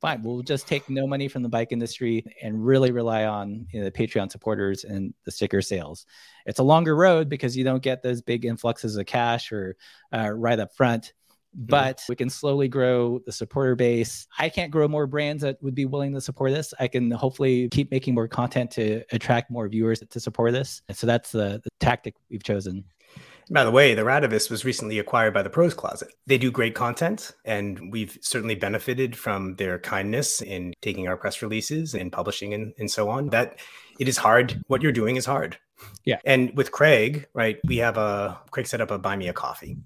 [0.00, 3.78] fine, we'll just take no money from the bike industry and really rely on you
[3.78, 6.04] know, the Patreon supporters and the sticker sales.
[6.46, 9.76] It's a longer road because you don't get those big influxes of cash or
[10.12, 11.12] uh, right up front.
[11.56, 11.66] Mm-hmm.
[11.66, 14.26] But we can slowly grow the supporter base.
[14.38, 16.74] I can't grow more brands that would be willing to support this.
[16.78, 20.82] I can hopefully keep making more content to attract more viewers to support this.
[20.88, 22.84] And so that's the, the tactic we've chosen.
[23.48, 26.08] By the way, the Radavist was recently acquired by the Pros Closet.
[26.26, 31.40] They do great content, and we've certainly benefited from their kindness in taking our press
[31.42, 33.28] releases and publishing and, and so on.
[33.28, 33.60] That
[34.00, 34.60] it is hard.
[34.66, 35.56] What you're doing is hard.
[36.04, 36.18] Yeah.
[36.24, 39.76] And with Craig, right, we have a Craig set up a buy me a coffee.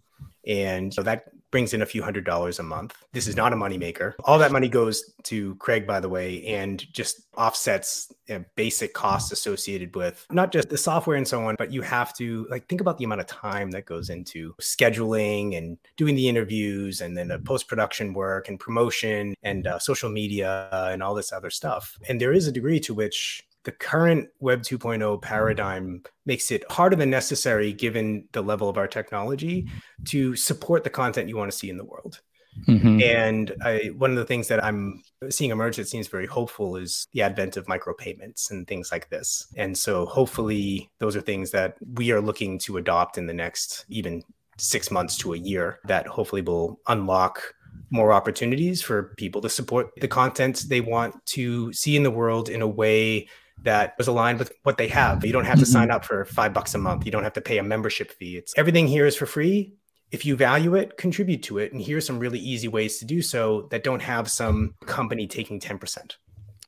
[0.47, 2.95] And so that brings in a few hundred dollars a month.
[3.13, 4.15] This is not a moneymaker.
[4.25, 8.95] All that money goes to Craig, by the way, and just offsets you know, basic
[8.95, 12.69] costs associated with not just the software and so on, but you have to like
[12.69, 17.17] think about the amount of time that goes into scheduling and doing the interviews and
[17.17, 21.51] then the post production work and promotion and uh, social media and all this other
[21.51, 21.99] stuff.
[22.09, 26.97] And there is a degree to which the current Web 2.0 paradigm makes it harder
[26.97, 29.69] than necessary, given the level of our technology,
[30.07, 32.21] to support the content you want to see in the world.
[32.67, 33.01] Mm-hmm.
[33.03, 37.07] And I, one of the things that I'm seeing emerge that seems very hopeful is
[37.13, 39.47] the advent of micropayments and things like this.
[39.57, 43.85] And so, hopefully, those are things that we are looking to adopt in the next
[43.89, 44.23] even
[44.57, 47.55] six months to a year that hopefully will unlock
[47.91, 52.49] more opportunities for people to support the content they want to see in the world
[52.49, 53.27] in a way
[53.63, 55.25] that was aligned with what they have.
[55.25, 55.97] You don't have to sign mm-hmm.
[55.97, 57.05] up for five bucks a month.
[57.05, 58.37] You don't have to pay a membership fee.
[58.37, 59.75] It's everything here is for free.
[60.11, 61.73] If you value it, contribute to it.
[61.73, 65.61] And here's some really easy ways to do so that don't have some company taking
[65.61, 66.17] 10%.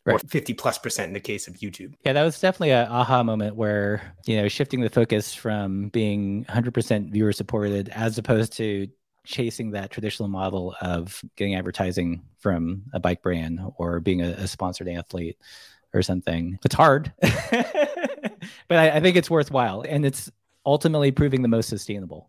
[0.05, 0.16] Right.
[0.16, 1.95] Or 50 plus percent in the case of YouTube.
[2.05, 6.45] Yeah, that was definitely a aha moment where, you know, shifting the focus from being
[6.47, 8.88] 100% viewer supported as opposed to
[9.24, 14.49] chasing that traditional model of getting advertising from a bike brand or being a, a
[14.49, 15.38] sponsored athlete
[15.95, 16.59] or something.
[16.64, 20.30] It's hard, but I, I think it's worthwhile, and it's
[20.64, 22.28] ultimately proving the most sustainable.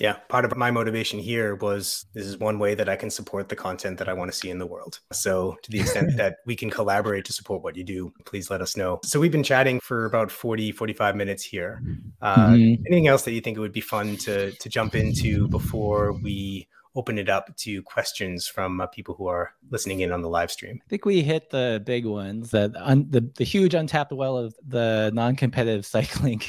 [0.00, 3.50] Yeah, part of my motivation here was this is one way that I can support
[3.50, 5.00] the content that I want to see in the world.
[5.12, 8.62] So, to the extent that we can collaborate to support what you do, please let
[8.62, 9.00] us know.
[9.04, 11.82] So, we've been chatting for about 40, 45 minutes here.
[12.22, 12.82] Uh, mm-hmm.
[12.86, 16.66] Anything else that you think it would be fun to, to jump into before we
[16.94, 20.50] open it up to questions from uh, people who are listening in on the live
[20.50, 20.80] stream.
[20.84, 24.54] I think we hit the big ones, the un, the, the huge untapped well of
[24.66, 26.42] the non-competitive cycling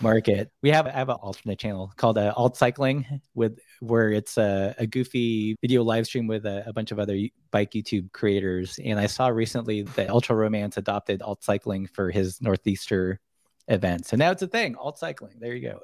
[0.00, 0.50] market.
[0.62, 4.74] We have, I have an alternate channel called uh, Alt Cycling with where it's a,
[4.78, 7.18] a goofy video live stream with a, a, bunch of other
[7.50, 8.78] bike YouTube creators.
[8.84, 13.20] And I saw recently that Ultra Romance adopted Alt Cycling for his Northeaster
[13.68, 14.06] event.
[14.06, 14.76] So now it's a thing.
[14.76, 15.34] Alt cycling.
[15.38, 15.80] There you go.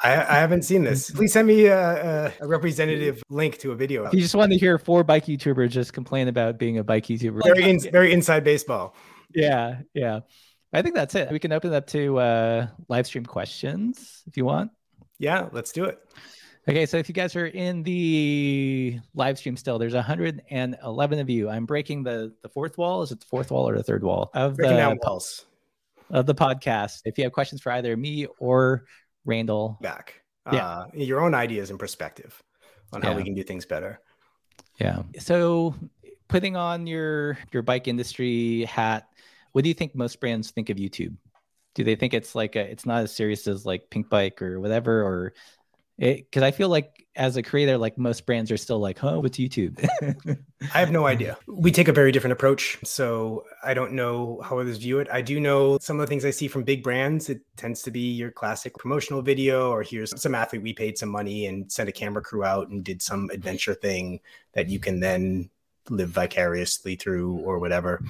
[0.00, 1.10] I, I, haven't seen this.
[1.14, 4.10] Please send me a, a, representative link to a video.
[4.12, 7.42] You just want to hear four bike YouTubers just complain about being a bike YouTuber.
[7.44, 8.94] Very, in, very inside baseball.
[9.34, 10.20] Yeah, yeah.
[10.72, 11.30] I think that's it.
[11.30, 14.72] We can open it up to uh, live stream questions if you want.
[15.18, 16.00] Yeah, let's do it.
[16.66, 21.50] Okay, so if you guys are in the live stream still, there's 111 of you.
[21.50, 23.02] I'm breaking the the fourth wall.
[23.02, 25.44] Is it the fourth wall or the third wall of Breaking the down walls
[26.14, 27.02] of the podcast?
[27.04, 28.86] If you have questions for either me or
[29.26, 30.22] Randall, back.
[30.52, 30.66] Yeah.
[30.66, 32.42] Uh, your own ideas and perspective
[32.92, 33.16] on how Yeah.
[33.16, 34.00] we can do things better.
[34.80, 35.02] yeah.
[35.18, 35.74] So
[36.28, 39.08] putting on your your bike industry hat,
[39.52, 41.16] what do you think most brands think of YouTube?
[41.74, 45.02] Do they think it's like a, it's not as serious as like Pinkbike or whatever,
[45.02, 45.34] or?
[45.98, 49.38] Because I feel like as a creator, like most brands are still like, "Oh, what's
[49.38, 49.78] YouTube?"
[50.74, 51.38] I have no idea.
[51.46, 52.78] We take a very different approach.
[52.84, 55.08] So I don't know how others view it.
[55.12, 57.30] I do know some of the things I see from big brands.
[57.30, 61.10] It tends to be your classic promotional video, or here's some athlete we paid some
[61.10, 64.20] money and sent a camera crew out and did some adventure thing
[64.54, 65.50] that you can then
[65.90, 68.02] live vicariously through or whatever.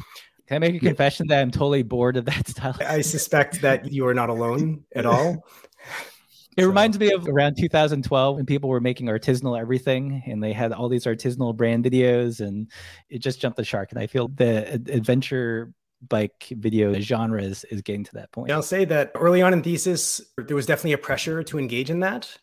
[0.47, 2.76] Can I make a confession that I'm totally bored of that style?
[2.80, 5.47] I suspect that you are not alone at all.
[6.57, 10.53] It So- reminds me of around 2012 when people were making artisanal everything and they
[10.53, 12.71] had all these artisanal brand videos and
[13.09, 13.91] it just jumped the shark.
[13.91, 15.73] And I feel the adventure
[16.09, 18.51] bike video genre is, is getting to that point.
[18.51, 22.01] I'll say that early on in thesis, there was definitely a pressure to engage in
[22.01, 22.37] that.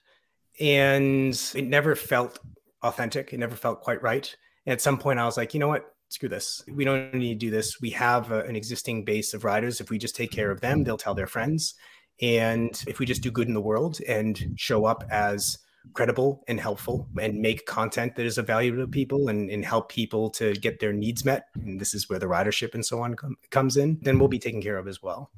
[0.59, 2.39] And it never felt
[2.83, 3.33] authentic.
[3.33, 4.35] It never felt quite right.
[4.65, 5.85] And at some point, I was like, you know what?
[6.09, 6.63] Screw this.
[6.67, 7.79] We don't need to do this.
[7.79, 9.79] We have a, an existing base of riders.
[9.79, 11.75] If we just take care of them, they'll tell their friends.
[12.21, 15.57] And if we just do good in the world and show up as
[15.93, 19.89] credible and helpful and make content that is of value to people and, and help
[19.89, 23.15] people to get their needs met, and this is where the ridership and so on
[23.15, 25.31] com- comes in, then we'll be taken care of as well.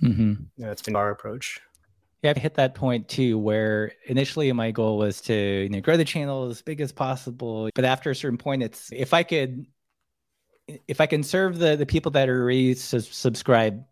[0.00, 1.60] hmm That's been our approach.
[2.22, 5.96] Yeah, I've hit that point too, where initially my goal was to you know grow
[5.96, 7.68] the channel as big as possible.
[7.74, 9.66] But after a certain point, it's if I could,
[10.86, 13.82] if I can serve the the people that are already sus- subscribed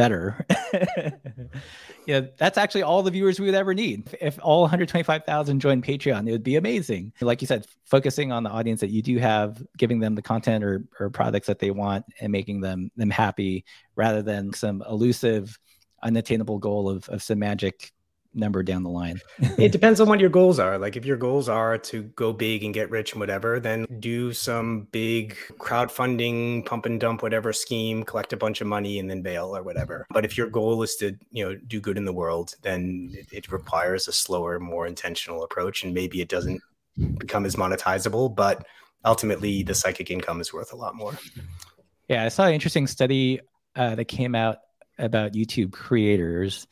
[0.00, 0.46] better,
[2.06, 4.16] yeah, that's actually all the viewers we would ever need.
[4.18, 7.12] If all 125,000 joined Patreon, it would be amazing.
[7.20, 10.64] Like you said, focusing on the audience that you do have, giving them the content
[10.64, 15.58] or or products that they want, and making them them happy, rather than some elusive
[16.02, 17.92] unattainable goal of, of some magic
[18.34, 19.20] number down the line.
[19.58, 20.78] it depends on what your goals are.
[20.78, 24.32] Like if your goals are to go big and get rich and whatever, then do
[24.32, 29.22] some big crowdfunding, pump and dump, whatever scheme, collect a bunch of money and then
[29.22, 30.06] bail or whatever.
[30.10, 33.26] But if your goal is to, you know, do good in the world, then it,
[33.32, 35.84] it requires a slower, more intentional approach.
[35.84, 36.60] And maybe it doesn't
[37.18, 38.64] become as monetizable, but
[39.04, 41.16] ultimately the psychic income is worth a lot more.
[42.08, 43.40] Yeah, I saw an interesting study
[43.76, 44.58] uh, that came out
[44.98, 46.66] about YouTube creators,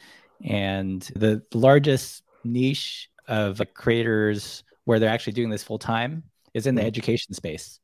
[0.45, 6.23] and the largest niche of creators where they're actually doing this full time
[6.55, 6.87] is in the Mhm.
[6.87, 7.81] education space.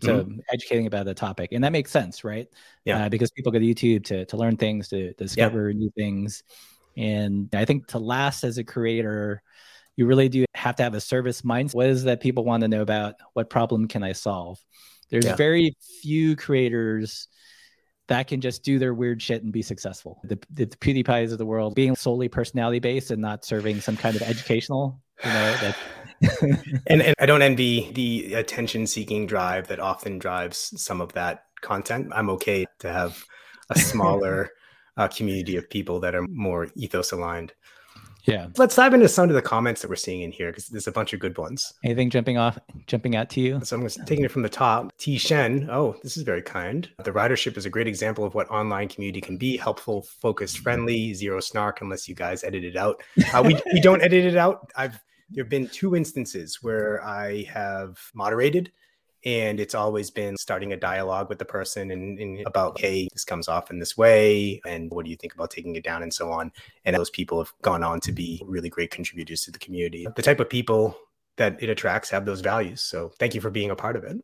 [0.00, 2.46] So educating about the topic, and that makes sense, right?
[2.84, 3.04] Yeah.
[3.04, 6.42] Uh, because people go to YouTube to to learn things, to discover new things,
[6.96, 9.42] and I think to last as a creator,
[9.96, 11.74] you really do have to have a service mindset.
[11.74, 13.14] What is that people want to know about?
[13.32, 14.62] What problem can I solve?
[15.10, 15.36] There's Yeah.
[15.36, 17.28] very few creators
[18.08, 20.20] that can just do their weird shit and be successful.
[20.24, 23.96] The, the, the PewDiePies of the world being solely personality based and not serving some
[23.96, 25.72] kind of educational, you know,
[26.86, 31.44] and, and I don't envy the attention seeking drive that often drives some of that
[31.60, 32.12] content.
[32.14, 33.24] I'm okay to have
[33.70, 34.50] a smaller
[34.96, 37.52] uh, community of people that are more ethos aligned.
[38.24, 38.48] Yeah.
[38.56, 40.92] Let's dive into some of the comments that we're seeing in here because there's a
[40.92, 41.74] bunch of good ones.
[41.84, 43.60] Anything jumping off, jumping out to you?
[43.64, 44.96] So I'm just taking it from the top.
[44.98, 46.88] T Shen, oh, this is very kind.
[47.04, 51.14] The ridership is a great example of what online community can be helpful, focused, friendly,
[51.14, 53.02] zero snark, unless you guys edit it out.
[53.32, 54.70] Uh, we, we don't edit it out.
[54.76, 55.00] I've
[55.30, 58.70] there have been two instances where I have moderated
[59.24, 63.24] and it's always been starting a dialogue with the person and, and about hey this
[63.24, 66.04] comes off in this way and what do you think about taking it down?
[66.04, 66.52] and so on.
[66.84, 70.06] And those people have gone on to be really great contributors to the community.
[70.14, 70.96] The type of people
[71.36, 72.80] that it attracts have those values.
[72.80, 74.18] So thank you for being a part of it.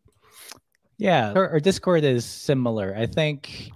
[0.96, 2.94] Yeah, our, our Discord is similar.
[2.96, 3.70] I think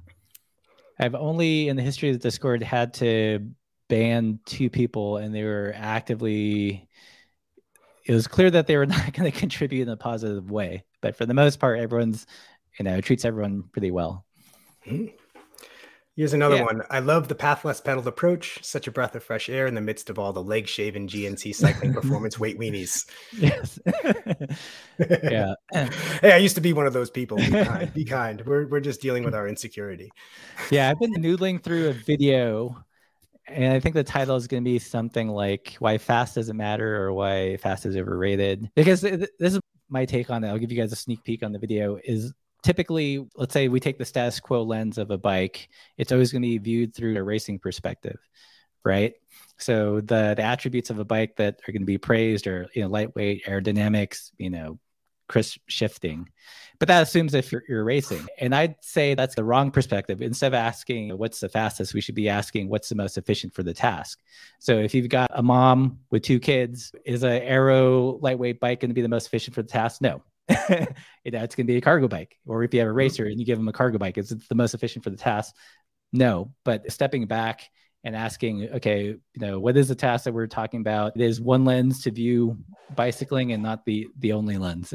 [1.01, 3.51] I've only in the history of the Discord had to
[3.89, 6.89] ban two people, and they were actively.
[8.07, 11.15] It was clear that they were not going to contribute in a positive way, but
[11.15, 12.27] for the most part, everyone's,
[12.79, 14.25] you know, treats everyone pretty well.
[14.89, 15.09] Hmm.
[16.17, 16.63] Here's another Yeah.
[16.65, 16.83] one.
[16.89, 18.59] I love the Path Less Pedaled approach.
[18.65, 21.55] Such a breath of fresh air in the midst of all the leg shaven GNC
[21.55, 23.05] cycling performance weight weenies.
[23.37, 23.79] Yes.
[24.99, 25.55] yeah.
[26.23, 27.37] hey, I used to be one of those people.
[27.37, 27.93] Be kind.
[27.93, 28.41] Be kind.
[28.47, 30.11] We're, we're just dealing with our insecurity.
[30.71, 32.83] Yeah, I've been noodling through a video,
[33.47, 37.05] and I think the title is going to be something like "Why Fast Doesn't Matter"
[37.05, 40.49] or "Why Fast is Overrated." Because th- th- this is my take on it.
[40.49, 41.99] I'll give you guys a sneak peek on the video.
[42.05, 42.33] Is
[42.63, 45.69] typically, let's say we take the status quo lens of a bike,
[45.99, 48.19] it's always going to be viewed through a racing perspective,
[48.85, 49.13] right?
[49.59, 52.83] So the, the attributes of a bike that are going to be praised are you
[52.83, 54.79] know lightweight, aerodynamics, you know,
[55.29, 56.29] crisp shifting.
[56.79, 58.27] But that assumes if you're, you're, racing.
[58.39, 60.21] And I'd say that's the wrong perspective.
[60.21, 63.63] Instead of asking what's the fastest, we should be asking what's the most efficient for
[63.63, 64.21] the task.
[64.59, 68.91] So if you've got a mom with two kids, is an aero lightweight bike going
[68.91, 70.01] to be the most efficient for the task?
[70.01, 70.23] No.
[70.49, 72.37] it's going to be a cargo bike.
[72.47, 72.99] Or if you have a mm-hmm.
[72.99, 75.17] racer and you give them a cargo bike, is it the most efficient for the
[75.17, 75.55] task?
[76.13, 76.53] No.
[76.65, 77.71] But stepping back
[78.05, 81.19] and asking, okay, you know, what is the task that we're talking about?
[81.19, 82.59] Is one lens to view
[82.95, 84.95] bicycling and not the the only lens.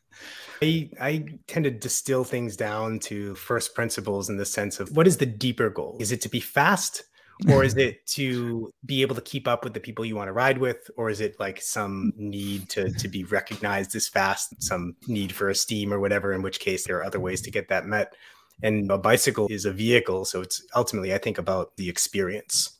[0.62, 5.06] I I tend to distill things down to first principles in the sense of what
[5.06, 5.96] is the deeper goal?
[6.00, 7.04] Is it to be fast?
[7.50, 10.32] or is it to be able to keep up with the people you want to
[10.32, 14.96] ride with or is it like some need to to be recognized as fast some
[15.06, 17.84] need for esteem or whatever in which case there are other ways to get that
[17.84, 18.14] met
[18.62, 22.72] and a bicycle is a vehicle so it's ultimately i think about the experience.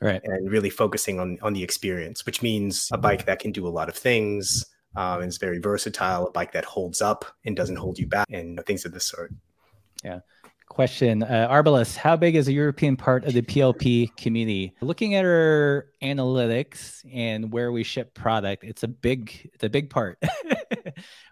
[0.00, 0.20] Right.
[0.24, 3.70] And really focusing on on the experience which means a bike that can do a
[3.70, 4.64] lot of things
[4.96, 8.26] um, and it's very versatile a bike that holds up and doesn't hold you back
[8.30, 9.32] and things of this sort.
[10.04, 10.20] Yeah.
[10.68, 14.74] Question uh, arbalest how big is the european part of the plp community?
[14.80, 19.90] Looking at our analytics and where we ship product it's a big it's a big
[19.90, 20.22] part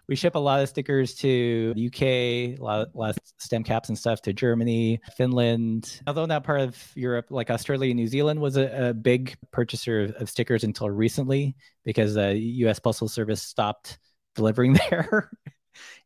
[0.07, 3.63] we ship a lot of stickers to the uk a lot, a lot of stem
[3.63, 8.07] caps and stuff to germany finland although not part of europe like australia and new
[8.07, 11.55] zealand was a, a big purchaser of, of, stickers until recently
[11.85, 13.97] because the us postal service stopped
[14.35, 15.29] delivering there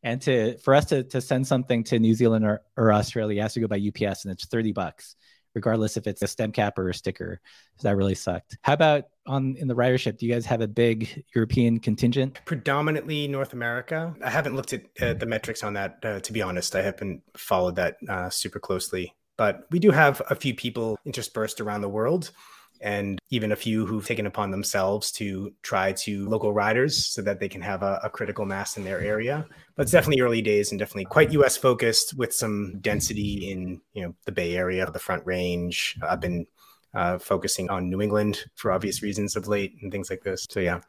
[0.02, 3.54] and to for us to to send something to New Zealand or, or Australia, has
[3.54, 5.16] to go by UPS, and it's thirty bucks,
[5.54, 7.40] regardless if it's a stem cap or a sticker.
[7.78, 8.58] So that really sucked.
[8.62, 10.18] How about on in the ridership?
[10.18, 12.40] Do you guys have a big European contingent?
[12.44, 14.14] Predominantly North America.
[14.22, 15.98] I haven't looked at uh, the metrics on that.
[16.02, 19.14] Uh, to be honest, I haven't followed that uh, super closely.
[19.36, 22.30] But we do have a few people interspersed around the world
[22.80, 27.40] and even a few who've taken upon themselves to try to local riders so that
[27.40, 29.46] they can have a, a, critical mass in their area.
[29.76, 34.02] But it's definitely early days and definitely quite US focused with some density in you
[34.02, 35.96] know the Bay Area, the Front Range.
[36.02, 36.46] I've been
[36.94, 40.46] uh, focusing on New England for obvious reasons of late and things like this.
[40.50, 40.80] So yeah.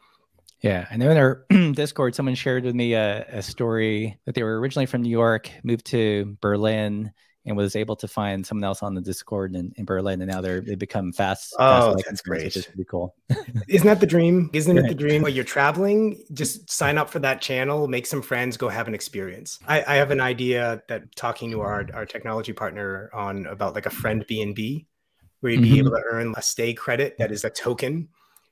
[0.62, 4.44] Yeah, I know in our Discord, someone shared with me a, a story that they
[4.44, 7.12] were originally from New York, moved to Berlin,
[7.46, 10.42] and was able to find someone else on the Discord in, in Berlin, and now
[10.42, 11.54] they're they become fast.
[11.60, 12.46] Oh, fast that's great!
[12.46, 13.16] Which is pretty cool.
[13.68, 14.50] Isn't that the dream?
[14.54, 15.22] Isn't it the dream?
[15.22, 18.96] While you're traveling, just sign up for that channel, make some friends, go have an
[18.96, 19.60] experience.
[19.68, 23.86] I, I have an idea that talking to our our technology partner on about like
[23.86, 24.86] a friend BNB,
[25.40, 25.80] where you'd be mm-hmm.
[25.80, 28.08] able to earn a stay credit that is a token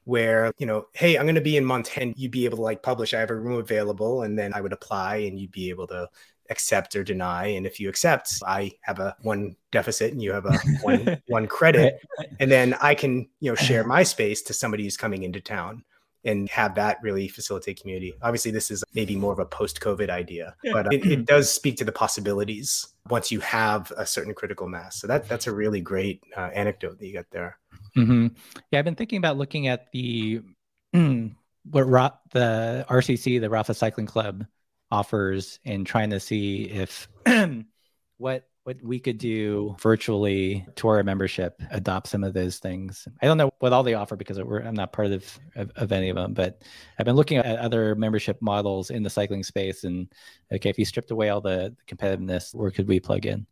[0.06, 2.84] where you know hey i'm going to be in montana you'd be able to like
[2.84, 5.88] publish i have a room available and then i would apply and you'd be able
[5.88, 6.08] to
[6.50, 7.48] accept or deny.
[7.48, 11.48] And if you accept, I have a one deficit and you have a one one
[11.48, 12.00] credit.
[12.40, 15.84] And then I can, you know, share my space to somebody who's coming into town
[16.26, 18.14] and have that really facilitate community.
[18.22, 21.78] Obviously, this is maybe more of a post-COVID idea, but uh, it, it, does speak
[21.78, 24.98] to the possibilities once you have a certain critical mass.
[24.98, 27.58] So that that's a really great uh, anecdote that you got there.
[27.98, 28.28] Mm-hmm.
[28.72, 30.42] Yeah, I've been thinking about looking at the
[30.92, 34.46] what the RCC, the Rapha Cycling Club,
[34.92, 37.08] offers and trying to see if
[38.18, 43.08] what what we could do virtually to our membership adopt some of those things.
[43.22, 46.10] I don't know what all they offer because i'm not part of, of, of any
[46.10, 46.62] of them but
[47.00, 50.12] i've been looking at other membership models in the cycling space and
[50.52, 53.46] okay if you stripped away all the, the competitiveness where could we plug in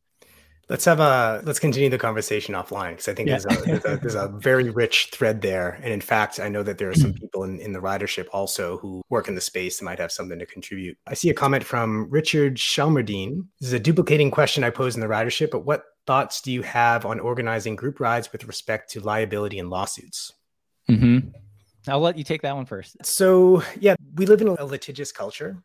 [0.71, 3.39] Let's have a let's continue the conversation offline because I think yeah.
[3.39, 5.71] there's, a, there's, a, there's a very rich thread there.
[5.83, 8.77] And in fact, I know that there are some people in, in the ridership also
[8.77, 10.97] who work in the space and might have something to contribute.
[11.05, 13.47] I see a comment from Richard Shelmerdine.
[13.59, 16.61] This is a duplicating question I pose in the ridership, but what thoughts do you
[16.61, 20.31] have on organizing group rides with respect to liability and lawsuits?
[20.89, 21.31] Mm-hmm.
[21.89, 22.95] I'll let you take that one first.
[23.05, 25.61] So, yeah, we live in a litigious culture.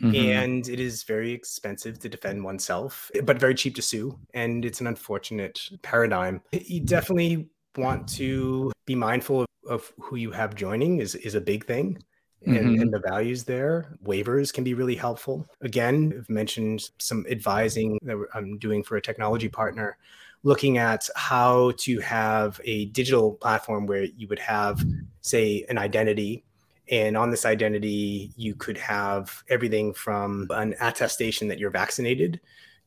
[0.00, 0.14] Mm-hmm.
[0.14, 4.18] And it is very expensive to defend oneself, but very cheap to sue.
[4.34, 6.42] And it's an unfortunate paradigm.
[6.52, 11.40] You definitely want to be mindful of, of who you have joining is, is a
[11.40, 12.02] big thing.
[12.46, 12.80] And, mm-hmm.
[12.80, 13.98] and, the values there.
[14.02, 15.46] Waivers can be really helpful.
[15.60, 19.98] Again, I've mentioned some advising that I'm doing for a technology partner,
[20.42, 24.82] looking at how to have a digital platform where you would have,
[25.20, 26.42] say, an identity
[26.90, 32.40] and on this identity, you could have everything from an attestation that you're vaccinated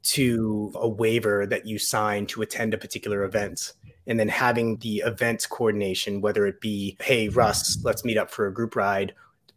[0.03, 3.71] to a waiver that you sign to attend a particular event.
[4.05, 8.45] And then having the event coordination, whether it be, hey, Russ, let's meet up for
[8.45, 9.13] a group ride,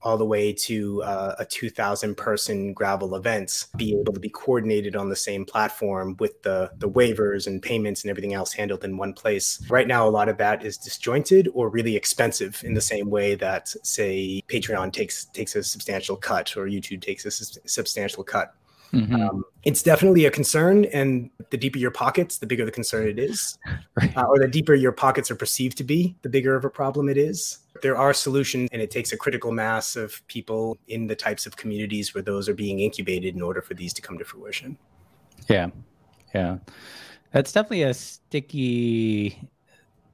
[0.07, 4.95] all the way to uh, a 2000 person gravel events be able to be coordinated
[4.95, 8.97] on the same platform with the the waivers and payments and everything else handled in
[8.97, 9.61] one place.
[9.69, 13.35] Right now a lot of that is disjointed or really expensive in the same way
[13.35, 17.31] that say patreon takes takes a substantial cut or youtube takes a
[17.69, 18.55] substantial cut
[18.93, 19.15] Mm-hmm.
[19.15, 23.19] Um, it's definitely a concern, and the deeper your pockets, the bigger the concern it
[23.19, 23.59] is,
[23.97, 24.17] right.
[24.17, 27.09] uh, or the deeper your pockets are perceived to be, the bigger of a problem
[27.09, 27.59] it is.
[27.83, 31.57] There are solutions, and it takes a critical mass of people in the types of
[31.57, 34.79] communities where those are being incubated in order for these to come to fruition.
[35.49, 35.69] Yeah,
[36.35, 36.59] yeah,
[37.33, 39.49] that's definitely a sticky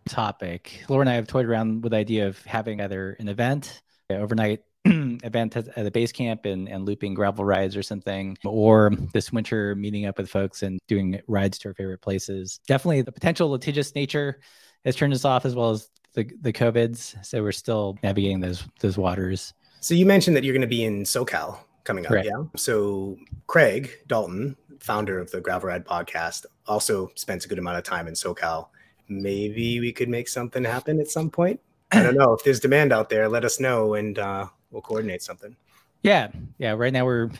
[0.08, 0.84] topic.
[0.88, 4.62] Laura and I have toyed around with the idea of having either an event, overnight
[4.84, 9.74] event at, the base camp and, and looping gravel rides or something, or this winter
[9.76, 12.60] meeting up with folks and doing rides to our favorite places.
[12.66, 14.40] Definitely the potential litigious nature
[14.84, 17.24] has turned us off as well as the, the COVIDs.
[17.24, 19.54] So we're still navigating those those waters.
[19.80, 22.12] So you mentioned that you're going to be in SoCal coming up.
[22.12, 22.44] Yeah.
[22.56, 23.16] So
[23.46, 28.08] Craig Dalton, founder of the Gravel Ride podcast, also spends a good amount of time
[28.08, 28.68] in SoCal.
[29.08, 31.60] Maybe we could make something happen at some point.
[31.90, 33.28] I don't know if there's demand out there.
[33.28, 35.54] Let us know, and uh, we'll coordinate something.
[36.02, 36.72] Yeah, yeah.
[36.72, 37.30] Right now we're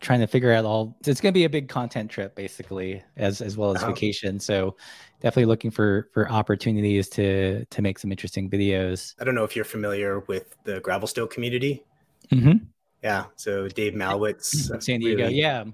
[0.00, 0.96] trying to figure out all.
[1.06, 3.92] It's going to be a big content trip, basically, as as well as uh-huh.
[3.92, 4.40] vacation.
[4.40, 4.76] So
[5.20, 9.14] definitely looking for for opportunities to to make some interesting videos.
[9.20, 11.84] I don't know if you're familiar with the gravel stow community.
[12.32, 12.64] Mm-hmm.
[13.02, 13.26] Yeah.
[13.36, 15.24] So Dave Malwitz, uh, San Diego.
[15.24, 15.64] Really, yeah.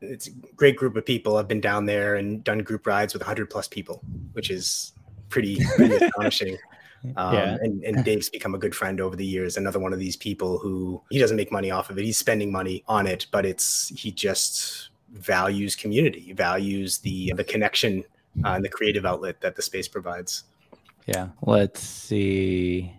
[0.00, 1.36] It's a great group of people.
[1.38, 4.02] I've been down there and done group rides with 100 plus people,
[4.32, 4.92] which is
[5.30, 6.58] pretty, pretty astonishing.
[7.16, 7.56] Um, yeah.
[7.60, 9.56] and, and Dave's become a good friend over the years.
[9.56, 12.04] Another one of these people who he doesn't make money off of it.
[12.04, 18.04] He's spending money on it, but it's he just values community, values the the connection
[18.44, 20.44] uh, and the creative outlet that the space provides.
[21.06, 21.28] Yeah.
[21.42, 22.94] Let's see.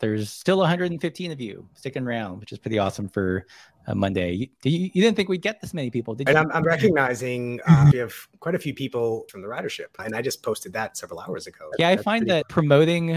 [0.00, 3.46] There's still 115 of you sticking around, which is pretty awesome for
[3.86, 4.32] uh, Monday.
[4.32, 6.30] You, you, you, didn't think we'd get this many people, did you?
[6.30, 10.14] And I'm, I'm recognizing uh, we have quite a few people from the ridership, and
[10.14, 11.70] I just posted that several hours ago.
[11.78, 13.10] Yeah, That's I find that promoting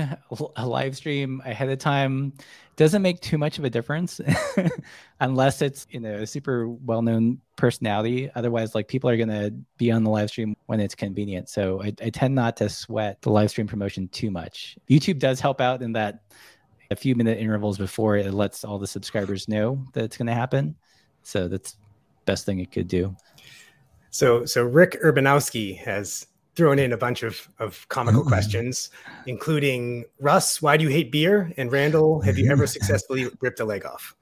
[0.55, 2.33] a live stream ahead of time
[2.75, 4.21] doesn't make too much of a difference
[5.19, 8.29] unless it's you know a super well-known personality.
[8.35, 11.49] Otherwise, like people are gonna be on the live stream when it's convenient.
[11.49, 14.77] So I, I tend not to sweat the live stream promotion too much.
[14.89, 16.21] YouTube does help out in that
[16.91, 20.33] a few minute intervals before it lets all the subscribers know that it's going to
[20.33, 20.75] happen.
[21.23, 21.75] So that's
[22.25, 23.15] best thing it could do.
[24.11, 26.25] So so Rick Urbanowski has
[26.55, 28.89] thrown in a bunch of, of comical questions,
[29.27, 31.53] including Russ, why do you hate beer?
[31.55, 34.13] And Randall, have you ever successfully ripped a leg off?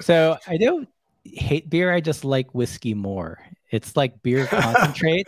[0.00, 0.88] So I don't
[1.24, 1.92] hate beer.
[1.92, 3.38] I just like whiskey more.
[3.70, 5.26] It's like beer concentrate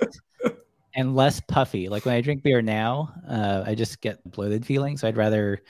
[0.94, 1.88] and less puffy.
[1.88, 4.98] Like when I drink beer now, uh, I just get bloated feeling.
[4.98, 5.62] So I'd rather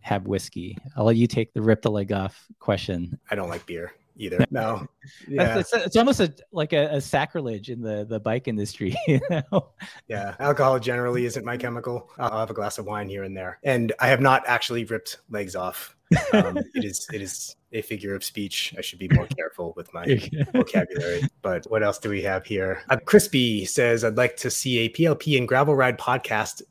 [0.00, 0.76] have whiskey.
[0.96, 3.18] I'll let you take the rip the leg off question.
[3.30, 4.44] I don't like beer either.
[4.50, 4.86] No,
[5.28, 5.58] yeah.
[5.58, 8.96] it's, it's, almost a, like a, a, sacrilege in the, the bike industry.
[9.06, 9.70] You know?
[10.08, 12.10] Yeah, alcohol generally isn't my chemical.
[12.18, 15.18] I'll have a glass of wine here and there, and I have not actually ripped
[15.30, 15.96] legs off.
[16.32, 18.74] Um, it is it is a figure of speech.
[18.76, 20.04] I should be more careful with my
[20.52, 21.22] vocabulary.
[21.42, 22.82] But what else do we have here?
[22.90, 26.62] Uh, Crispy says, "I'd like to see a PLP and gravel ride podcast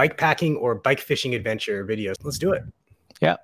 [0.00, 2.14] bike packing or bike fishing adventure videos.
[2.22, 2.62] Let's do it.
[3.20, 3.36] Yeah.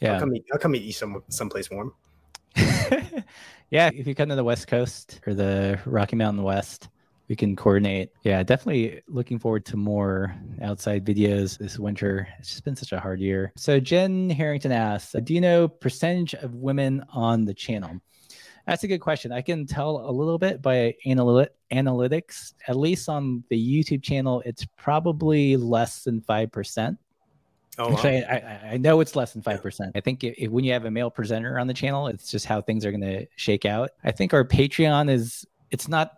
[0.00, 0.12] Yeah.
[0.12, 1.92] I'll come meet, I'll come meet you some someplace warm.
[2.54, 3.90] yeah.
[3.92, 6.88] If you come to the West Coast or the Rocky Mountain West,
[7.26, 8.10] we can coordinate.
[8.22, 12.28] Yeah, definitely looking forward to more outside videos this winter.
[12.38, 13.52] It's just been such a hard year.
[13.56, 18.00] So Jen Harrington asks, do you know percentage of women on the channel?
[18.66, 19.30] That's a good question.
[19.30, 22.54] I can tell a little bit by analytics.
[22.66, 26.98] At least on the YouTube channel, it's probably less than five percent.
[27.78, 28.00] Oh, wow.
[28.02, 29.92] I, I, I, know it's less than five percent.
[29.94, 32.46] I think if, if, when you have a male presenter on the channel, it's just
[32.46, 33.90] how things are going to shake out.
[34.02, 36.12] I think our Patreon is it's not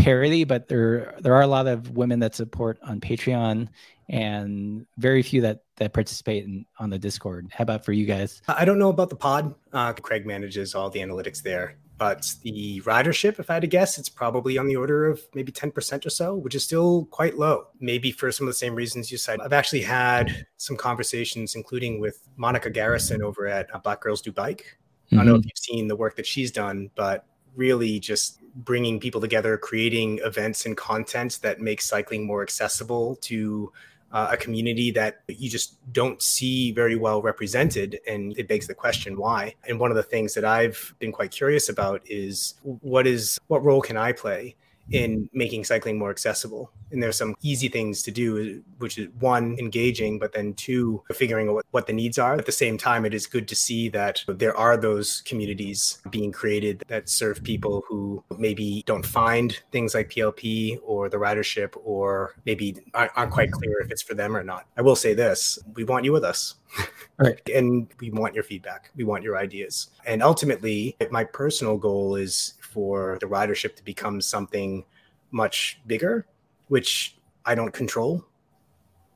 [0.00, 3.68] parity, but there there are a lot of women that support on Patreon,
[4.08, 7.48] and very few that that participate in, on the Discord.
[7.52, 8.42] How about for you guys?
[8.48, 9.54] I don't know about the pod.
[9.72, 13.98] Uh, Craig manages all the analytics there, but the ridership, if I had to guess,
[13.98, 17.38] it's probably on the order of maybe ten percent or so, which is still quite
[17.38, 17.68] low.
[17.78, 19.40] Maybe for some of the same reasons you said.
[19.40, 24.32] I've actually had some conversations, including with Monica Garrison over at uh, Black Girls Do
[24.32, 24.78] Bike.
[25.06, 25.14] Mm-hmm.
[25.14, 25.48] I don't know if mm-hmm.
[25.48, 27.26] you've seen the work that she's done, but
[27.56, 33.72] really just bringing people together, creating events and content that makes cycling more accessible to
[34.12, 38.00] uh, a community that you just don't see very well represented.
[38.08, 39.54] And it begs the question why.
[39.68, 43.64] And one of the things that I've been quite curious about is what is what
[43.64, 44.56] role can I play
[44.90, 46.70] in making cycling more accessible.
[46.90, 51.48] And there's some easy things to do, which is one, engaging, but then two, figuring
[51.48, 52.34] out what, what the needs are.
[52.34, 56.32] At the same time, it is good to see that there are those communities being
[56.32, 62.34] created that serve people who maybe don't find things like PLP or the ridership, or
[62.44, 64.66] maybe aren't, aren't quite clear if it's for them or not.
[64.76, 66.56] I will say this we want you with us.
[67.18, 67.38] Right.
[67.54, 68.90] and we want your feedback.
[68.96, 69.88] We want your ideas.
[70.06, 74.84] And ultimately, my personal goal is for the ridership to become something
[75.30, 76.26] much bigger,
[76.68, 78.24] which I don't control.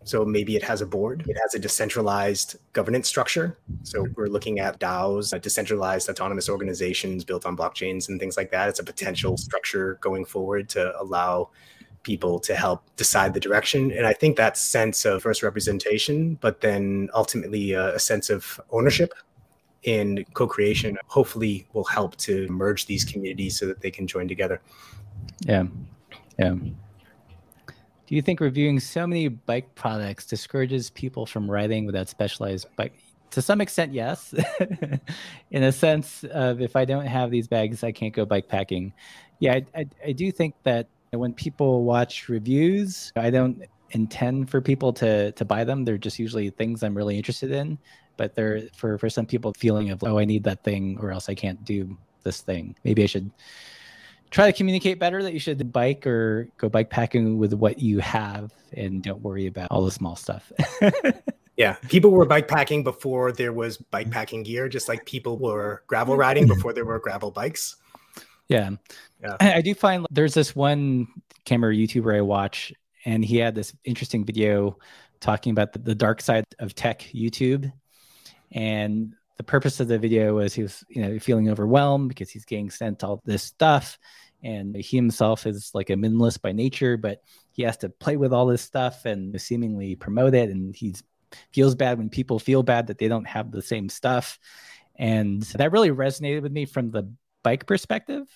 [0.04, 3.56] So maybe it has a board, it has a decentralized governance structure.
[3.84, 8.50] So we're looking at DAOs, uh, decentralized autonomous organizations built on blockchains and things like
[8.50, 8.68] that.
[8.68, 11.50] It's a potential structure going forward to allow
[12.02, 13.90] people to help decide the direction.
[13.92, 18.60] And I think that sense of first representation, but then ultimately a, a sense of
[18.70, 19.14] ownership
[19.84, 24.60] in co-creation hopefully will help to merge these communities so that they can join together.
[25.40, 25.64] Yeah
[26.38, 26.54] yeah.
[28.06, 32.94] Do you think reviewing so many bike products discourages people from riding without specialized bike?
[33.30, 34.34] To some extent yes.
[35.50, 38.92] In a sense of if i don't have these bags i can't go bike packing
[39.40, 44.60] yeah I, I, I do think that when people watch reviews i don't intend for
[44.60, 45.84] people to to buy them.
[45.84, 47.78] They're just usually things i'm really interested in
[48.16, 51.28] but there for for some people feeling of oh i need that thing or else
[51.28, 52.74] i can't do this thing.
[52.84, 53.30] Maybe i should
[54.30, 58.00] try to communicate better that you should bike or go bike packing with what you
[58.00, 60.50] have and don't worry about all the small stuff.
[61.56, 61.74] Yeah.
[61.88, 66.16] People were bike packing before there was bike packing gear just like people were gravel
[66.16, 67.76] riding before there were gravel bikes.
[68.48, 68.70] Yeah.
[69.22, 69.36] Yeah.
[69.40, 71.06] I do find there's this one
[71.44, 72.72] camera youtuber i watch
[73.04, 74.78] and he had this interesting video
[75.20, 77.70] talking about the, the dark side of tech youtube
[78.54, 82.44] and the purpose of the video was he was, you know, feeling overwhelmed because he's
[82.44, 83.98] getting sent all this stuff.
[84.44, 88.32] And he himself is like a minimalist by nature, but he has to play with
[88.32, 90.50] all this stuff and seemingly promote it.
[90.50, 90.94] And he
[91.52, 94.38] feels bad when people feel bad that they don't have the same stuff.
[94.96, 97.10] And that really resonated with me from the
[97.42, 98.28] bike perspective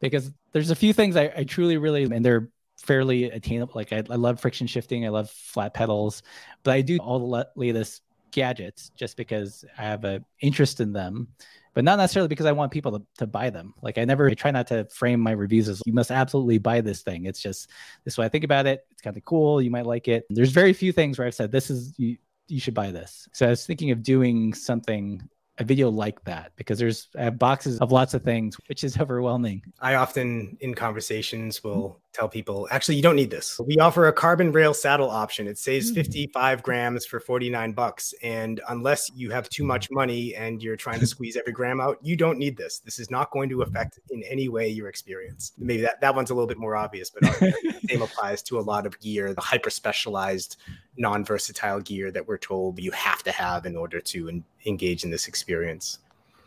[0.00, 2.48] because there's a few things I, I truly really, and they're
[2.78, 3.74] fairly attainable.
[3.74, 6.22] Like I, I, love friction shifting, I love flat pedals,
[6.64, 11.28] but I do all the latest gadgets just because I have an interest in them,
[11.74, 13.74] but not necessarily because I want people to, to buy them.
[13.82, 16.80] Like I never I try not to frame my reviews as you must absolutely buy
[16.80, 17.26] this thing.
[17.26, 17.70] It's just
[18.04, 18.84] this way I think about it.
[18.90, 19.60] It's kind of cool.
[19.60, 20.26] You might like it.
[20.30, 22.16] There's very few things where I've said this is you
[22.48, 23.28] you should buy this.
[23.32, 25.28] So I was thinking of doing something
[25.58, 29.62] a video like that because there's boxes of lots of things, which is overwhelming.
[29.78, 33.60] I often in conversations will tell people, actually, you don't need this.
[33.64, 35.46] We offer a carbon rail saddle option.
[35.46, 35.94] It saves hmm.
[35.94, 38.12] 55 grams for 49 bucks.
[38.22, 41.98] And unless you have too much money and you're trying to squeeze every gram out,
[42.02, 42.80] you don't need this.
[42.80, 45.52] This is not going to affect in any way your experience.
[45.58, 48.62] Maybe that, that one's a little bit more obvious, but the same applies to a
[48.62, 50.56] lot of gear, the hyper specialized,
[50.96, 55.04] non versatile gear that we're told you have to have in order to en- engage
[55.04, 55.98] in this experience.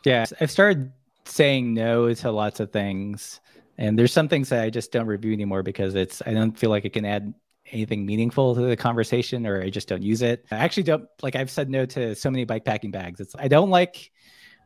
[0.04, 0.92] Yeah, I've started
[1.26, 3.40] saying no to lots of things
[3.78, 6.70] and there's some things that I just don't review anymore because it's I don't feel
[6.70, 7.34] like it can add
[7.72, 10.46] anything meaningful to the conversation or I just don't use it.
[10.52, 13.20] I actually don't like I've said no to so many bike packing bags.
[13.20, 14.12] It's I don't like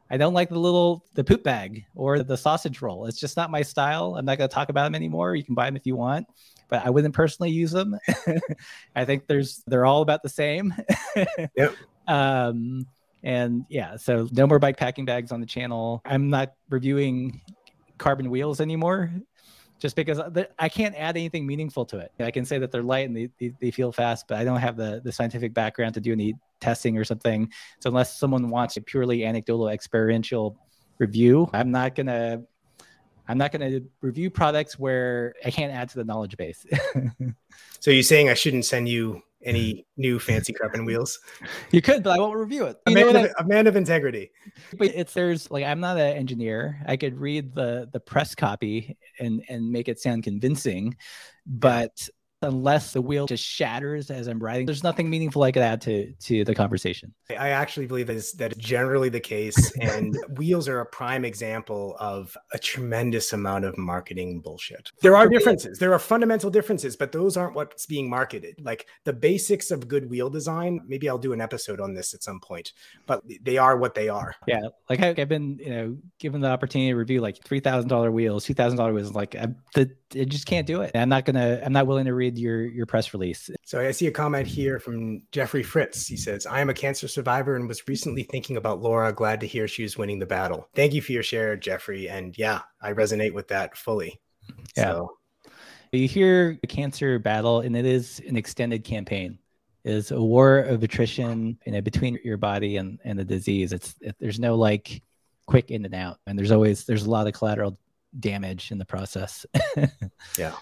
[0.09, 3.05] I don't like the little the poop bag or the sausage roll.
[3.05, 4.15] It's just not my style.
[4.17, 5.35] I'm not going to talk about them anymore.
[5.35, 6.27] You can buy them if you want,
[6.69, 7.97] but I wouldn't personally use them.
[8.95, 10.73] I think there's they're all about the same.
[11.55, 11.75] yep.
[12.07, 12.87] Um
[13.23, 16.01] and yeah, so no more bike packing bags on the channel.
[16.05, 17.41] I'm not reviewing
[17.97, 19.11] carbon wheels anymore
[19.79, 20.19] just because
[20.57, 22.11] I can't add anything meaningful to it.
[22.19, 24.57] I can say that they're light and they, they, they, feel fast, but I don't
[24.59, 27.51] have the, the scientific background to do any testing or something.
[27.79, 30.57] So unless someone wants a purely anecdotal experiential
[30.97, 32.41] review, I'm not gonna
[33.27, 36.65] I'm not gonna review products where I can't add to the knowledge base.
[37.79, 41.19] so you're saying I shouldn't send you any new fancy carbon wheels.
[41.71, 42.77] You could, but I won't review it.
[42.85, 44.31] A man, of, I, a man, of, integrity.
[44.77, 46.81] But it's there's like I'm not an engineer.
[46.87, 50.95] I could read the the press copy and and make it sound convincing,
[51.45, 52.07] but
[52.41, 54.65] unless the wheel just shatters as I'm riding.
[54.65, 57.13] There's nothing meaningful I could add to to the conversation.
[57.29, 61.25] I actually believe that is that is generally the case, and wheels are a prime
[61.25, 64.91] example of a tremendous amount of marketing bullshit.
[65.01, 65.79] There are differences.
[65.79, 68.55] There are fundamental differences, but those aren't what's being marketed.
[68.61, 70.81] Like the basics of good wheel design.
[70.87, 72.73] Maybe I'll do an episode on this at some point,
[73.05, 74.35] but they are what they are.
[74.47, 78.11] Yeah, like I've been you know given the opportunity to review like three thousand dollar
[78.11, 79.13] wheels, two thousand dollar wheels.
[79.13, 80.91] Like I, the, I just can't do it.
[80.95, 81.61] I'm not gonna.
[81.65, 83.49] I'm not willing to read read your your press release.
[83.65, 86.07] So I see a comment here from Jeffrey Fritz.
[86.07, 89.13] He says, "I am a cancer survivor and was recently thinking about Laura.
[89.13, 90.67] Glad to hear she was winning the battle.
[90.75, 92.09] Thank you for your share, Jeffrey.
[92.09, 94.19] And yeah, I resonate with that fully.
[94.75, 94.83] Yeah.
[94.83, 95.13] So.
[95.93, 99.39] You hear a cancer battle, and it is an extended campaign.
[99.85, 103.71] It is a war of attrition, you know, between your body and, and the disease.
[103.71, 105.01] It's it, there's no like
[105.45, 107.79] quick in and out, and there's always there's a lot of collateral
[108.19, 109.45] damage in the process.
[110.37, 110.53] yeah.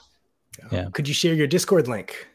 [0.71, 0.87] Yeah.
[0.93, 2.27] Could you share your Discord link?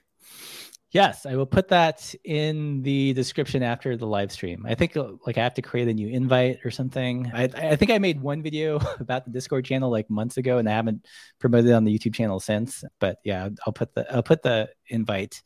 [0.93, 4.67] Yes, I will put that in the description after the live stream.
[4.69, 7.31] I think uh, like I have to create a new invite or something.
[7.33, 10.69] I, I think I made one video about the Discord channel like months ago, and
[10.69, 11.07] I haven't
[11.39, 12.83] promoted it on the YouTube channel since.
[12.99, 15.41] But yeah, I'll put the I'll put the invite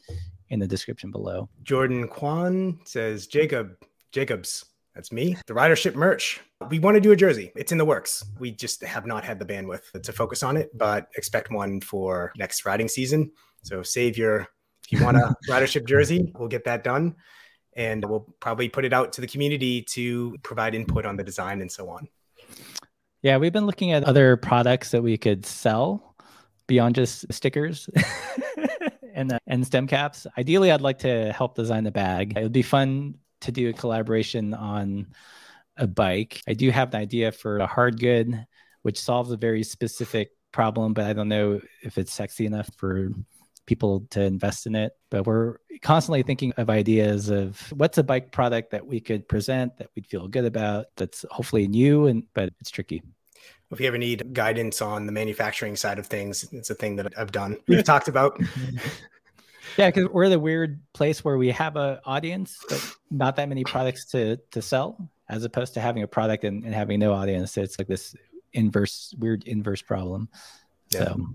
[0.48, 1.50] in the description below.
[1.62, 3.76] Jordan Kwan says Jacob
[4.12, 4.64] Jacobs.
[4.94, 5.36] That's me.
[5.46, 6.40] The ridership merch.
[6.70, 7.50] We want to do a jersey.
[7.56, 8.24] It's in the works.
[8.38, 12.32] We just have not had the bandwidth to focus on it, but expect one for
[12.36, 13.32] next riding season.
[13.62, 14.48] So save your
[14.84, 17.16] if you want a ridership jersey, we'll get that done.
[17.76, 21.60] And we'll probably put it out to the community to provide input on the design
[21.60, 22.06] and so on.
[23.22, 26.14] Yeah, we've been looking at other products that we could sell
[26.66, 27.88] beyond just stickers
[29.14, 30.26] and uh, and stem caps.
[30.38, 32.36] Ideally, I'd like to help design the bag.
[32.36, 33.14] It would be fun
[33.44, 35.06] to do a collaboration on
[35.76, 36.40] a bike.
[36.46, 38.46] I do have an idea for a hard good,
[38.82, 43.10] which solves a very specific problem, but I don't know if it's sexy enough for
[43.66, 44.92] people to invest in it.
[45.10, 49.76] But we're constantly thinking of ideas of what's a bike product that we could present
[49.78, 53.02] that we'd feel good about that's hopefully new and but it's tricky.
[53.70, 57.18] If you ever need guidance on the manufacturing side of things, it's a thing that
[57.18, 57.58] I've done.
[57.66, 58.40] We've talked about.
[59.76, 63.64] Yeah, because we're the weird place where we have an audience, but not that many
[63.64, 67.52] products to to sell, as opposed to having a product and, and having no audience.
[67.52, 68.14] So It's like this
[68.52, 70.28] inverse, weird inverse problem.
[70.90, 71.04] Yeah.
[71.04, 71.26] So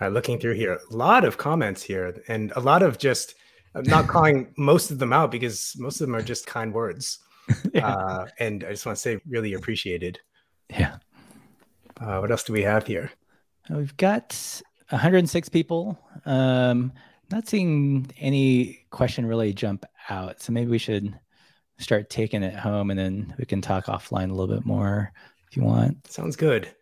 [0.00, 3.34] uh, looking through here, a lot of comments here, and a lot of just
[3.74, 7.20] I'm not calling most of them out because most of them are just kind words.
[7.74, 7.86] yeah.
[7.88, 10.20] uh, and I just want to say, really appreciated.
[10.70, 10.96] Yeah.
[12.00, 13.10] Uh, what else do we have here?
[13.70, 14.62] We've got
[14.92, 15.98] 106 people.
[16.26, 16.92] Um,
[17.30, 21.18] not seeing any question really jump out, so maybe we should
[21.78, 25.12] start taking it home, and then we can talk offline a little bit more
[25.50, 26.06] if you want.
[26.06, 26.72] Sounds good.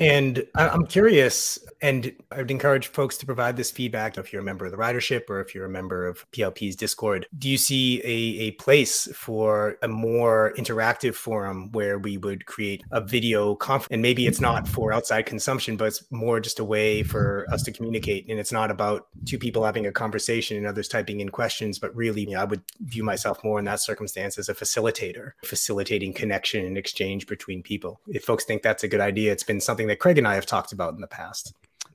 [0.00, 4.44] And I'm curious, and I would encourage folks to provide this feedback if you're a
[4.44, 7.26] member of the ridership or if you're a member of PLP's Discord.
[7.38, 12.82] Do you see a, a place for a more interactive forum where we would create
[12.90, 13.92] a video conference?
[13.92, 17.62] And maybe it's not for outside consumption, but it's more just a way for us
[17.64, 18.26] to communicate.
[18.30, 21.94] And it's not about two people having a conversation and others typing in questions, but
[21.94, 26.14] really, you know, I would view myself more in that circumstance as a facilitator, facilitating
[26.14, 28.00] connection and exchange between people.
[28.08, 30.46] If folks think that's a good idea, it's been something that Craig and I have
[30.46, 31.52] talked about in the past.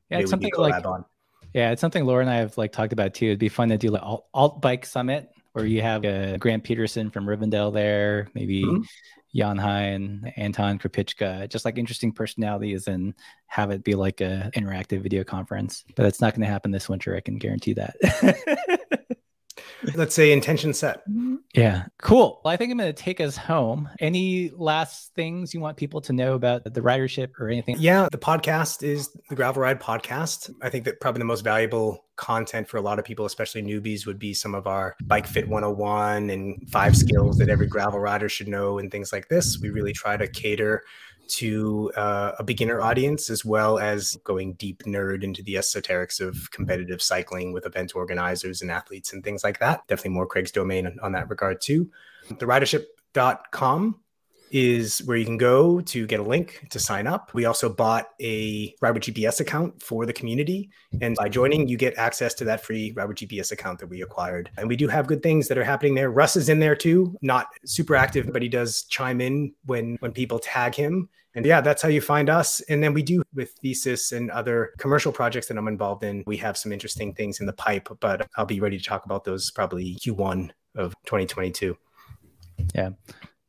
[0.09, 1.05] Yeah, it's something like on.
[1.53, 3.27] yeah, it's something Laura and I have like talked about too.
[3.27, 6.63] It'd be fun to do like alt, alt bike summit where you have uh, Grant
[6.63, 8.81] Petersen from Rivendell there, maybe mm-hmm.
[9.33, 13.13] Jan Heine, Anton Krupicka, just like interesting personalities and
[13.47, 15.85] have it be like a interactive video conference.
[15.95, 17.15] But it's not going to happen this winter.
[17.15, 17.95] I can guarantee that.
[19.95, 21.07] Let's say intention set.
[21.09, 21.35] Mm-hmm.
[21.53, 22.41] Yeah, cool.
[22.43, 23.89] Well, I think I'm going to take us home.
[23.99, 27.77] Any last things you want people to know about the ridership or anything?
[27.79, 30.53] Yeah, the podcast is the Gravel Ride podcast.
[30.61, 34.05] I think that probably the most valuable content for a lot of people, especially newbies,
[34.05, 38.29] would be some of our Bike Fit 101 and five skills that every gravel rider
[38.29, 39.59] should know and things like this.
[39.59, 40.83] We really try to cater
[41.27, 46.51] to uh, a beginner audience as well as going deep nerd into the esoterics of
[46.51, 49.85] competitive cycling with event organizers and athletes and things like that.
[49.87, 51.89] Definitely more Craig's domain on, on that regard too.
[52.29, 53.99] The ridership.com
[54.51, 57.33] is where you can go to get a link to sign up.
[57.33, 60.69] We also bought a Ride GPS account for the community.
[61.01, 64.49] And by joining, you get access to that free Ride GPS account that we acquired.
[64.57, 66.11] And we do have good things that are happening there.
[66.11, 70.11] Russ is in there too, not super active, but he does chime in when when
[70.11, 71.09] people tag him.
[71.35, 72.61] And yeah, that's how you find us.
[72.61, 76.23] And then we do with Thesis and other commercial projects that I'm involved in.
[76.25, 79.25] We have some interesting things in the pipe, but I'll be ready to talk about
[79.25, 81.77] those probably Q1 of 2022.
[82.73, 82.91] Yeah.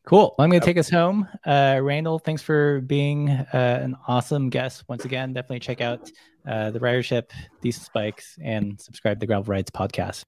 [0.06, 0.36] Cool.
[0.38, 1.26] Well, I'm going to take us home.
[1.44, 5.32] Uh, Randall, thanks for being uh, an awesome guest once again.
[5.32, 6.08] Definitely check out
[6.46, 7.30] uh, the ridership,
[7.60, 10.22] Thesis Bikes, and subscribe to the Gravel Rides podcast.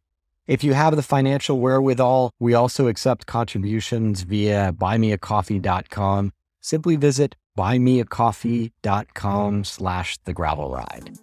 [0.48, 6.32] If you have the financial wherewithal, we also accept contributions via buymeacoffee.com.
[6.62, 11.18] Simply visit buymeacoffee.com slash the gravel ride.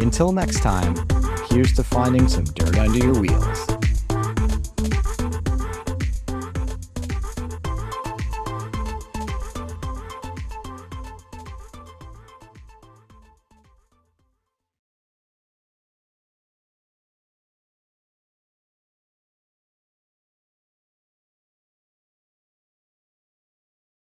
[0.00, 0.94] Until next time,
[1.50, 3.77] here's to finding some dirt under your wheels.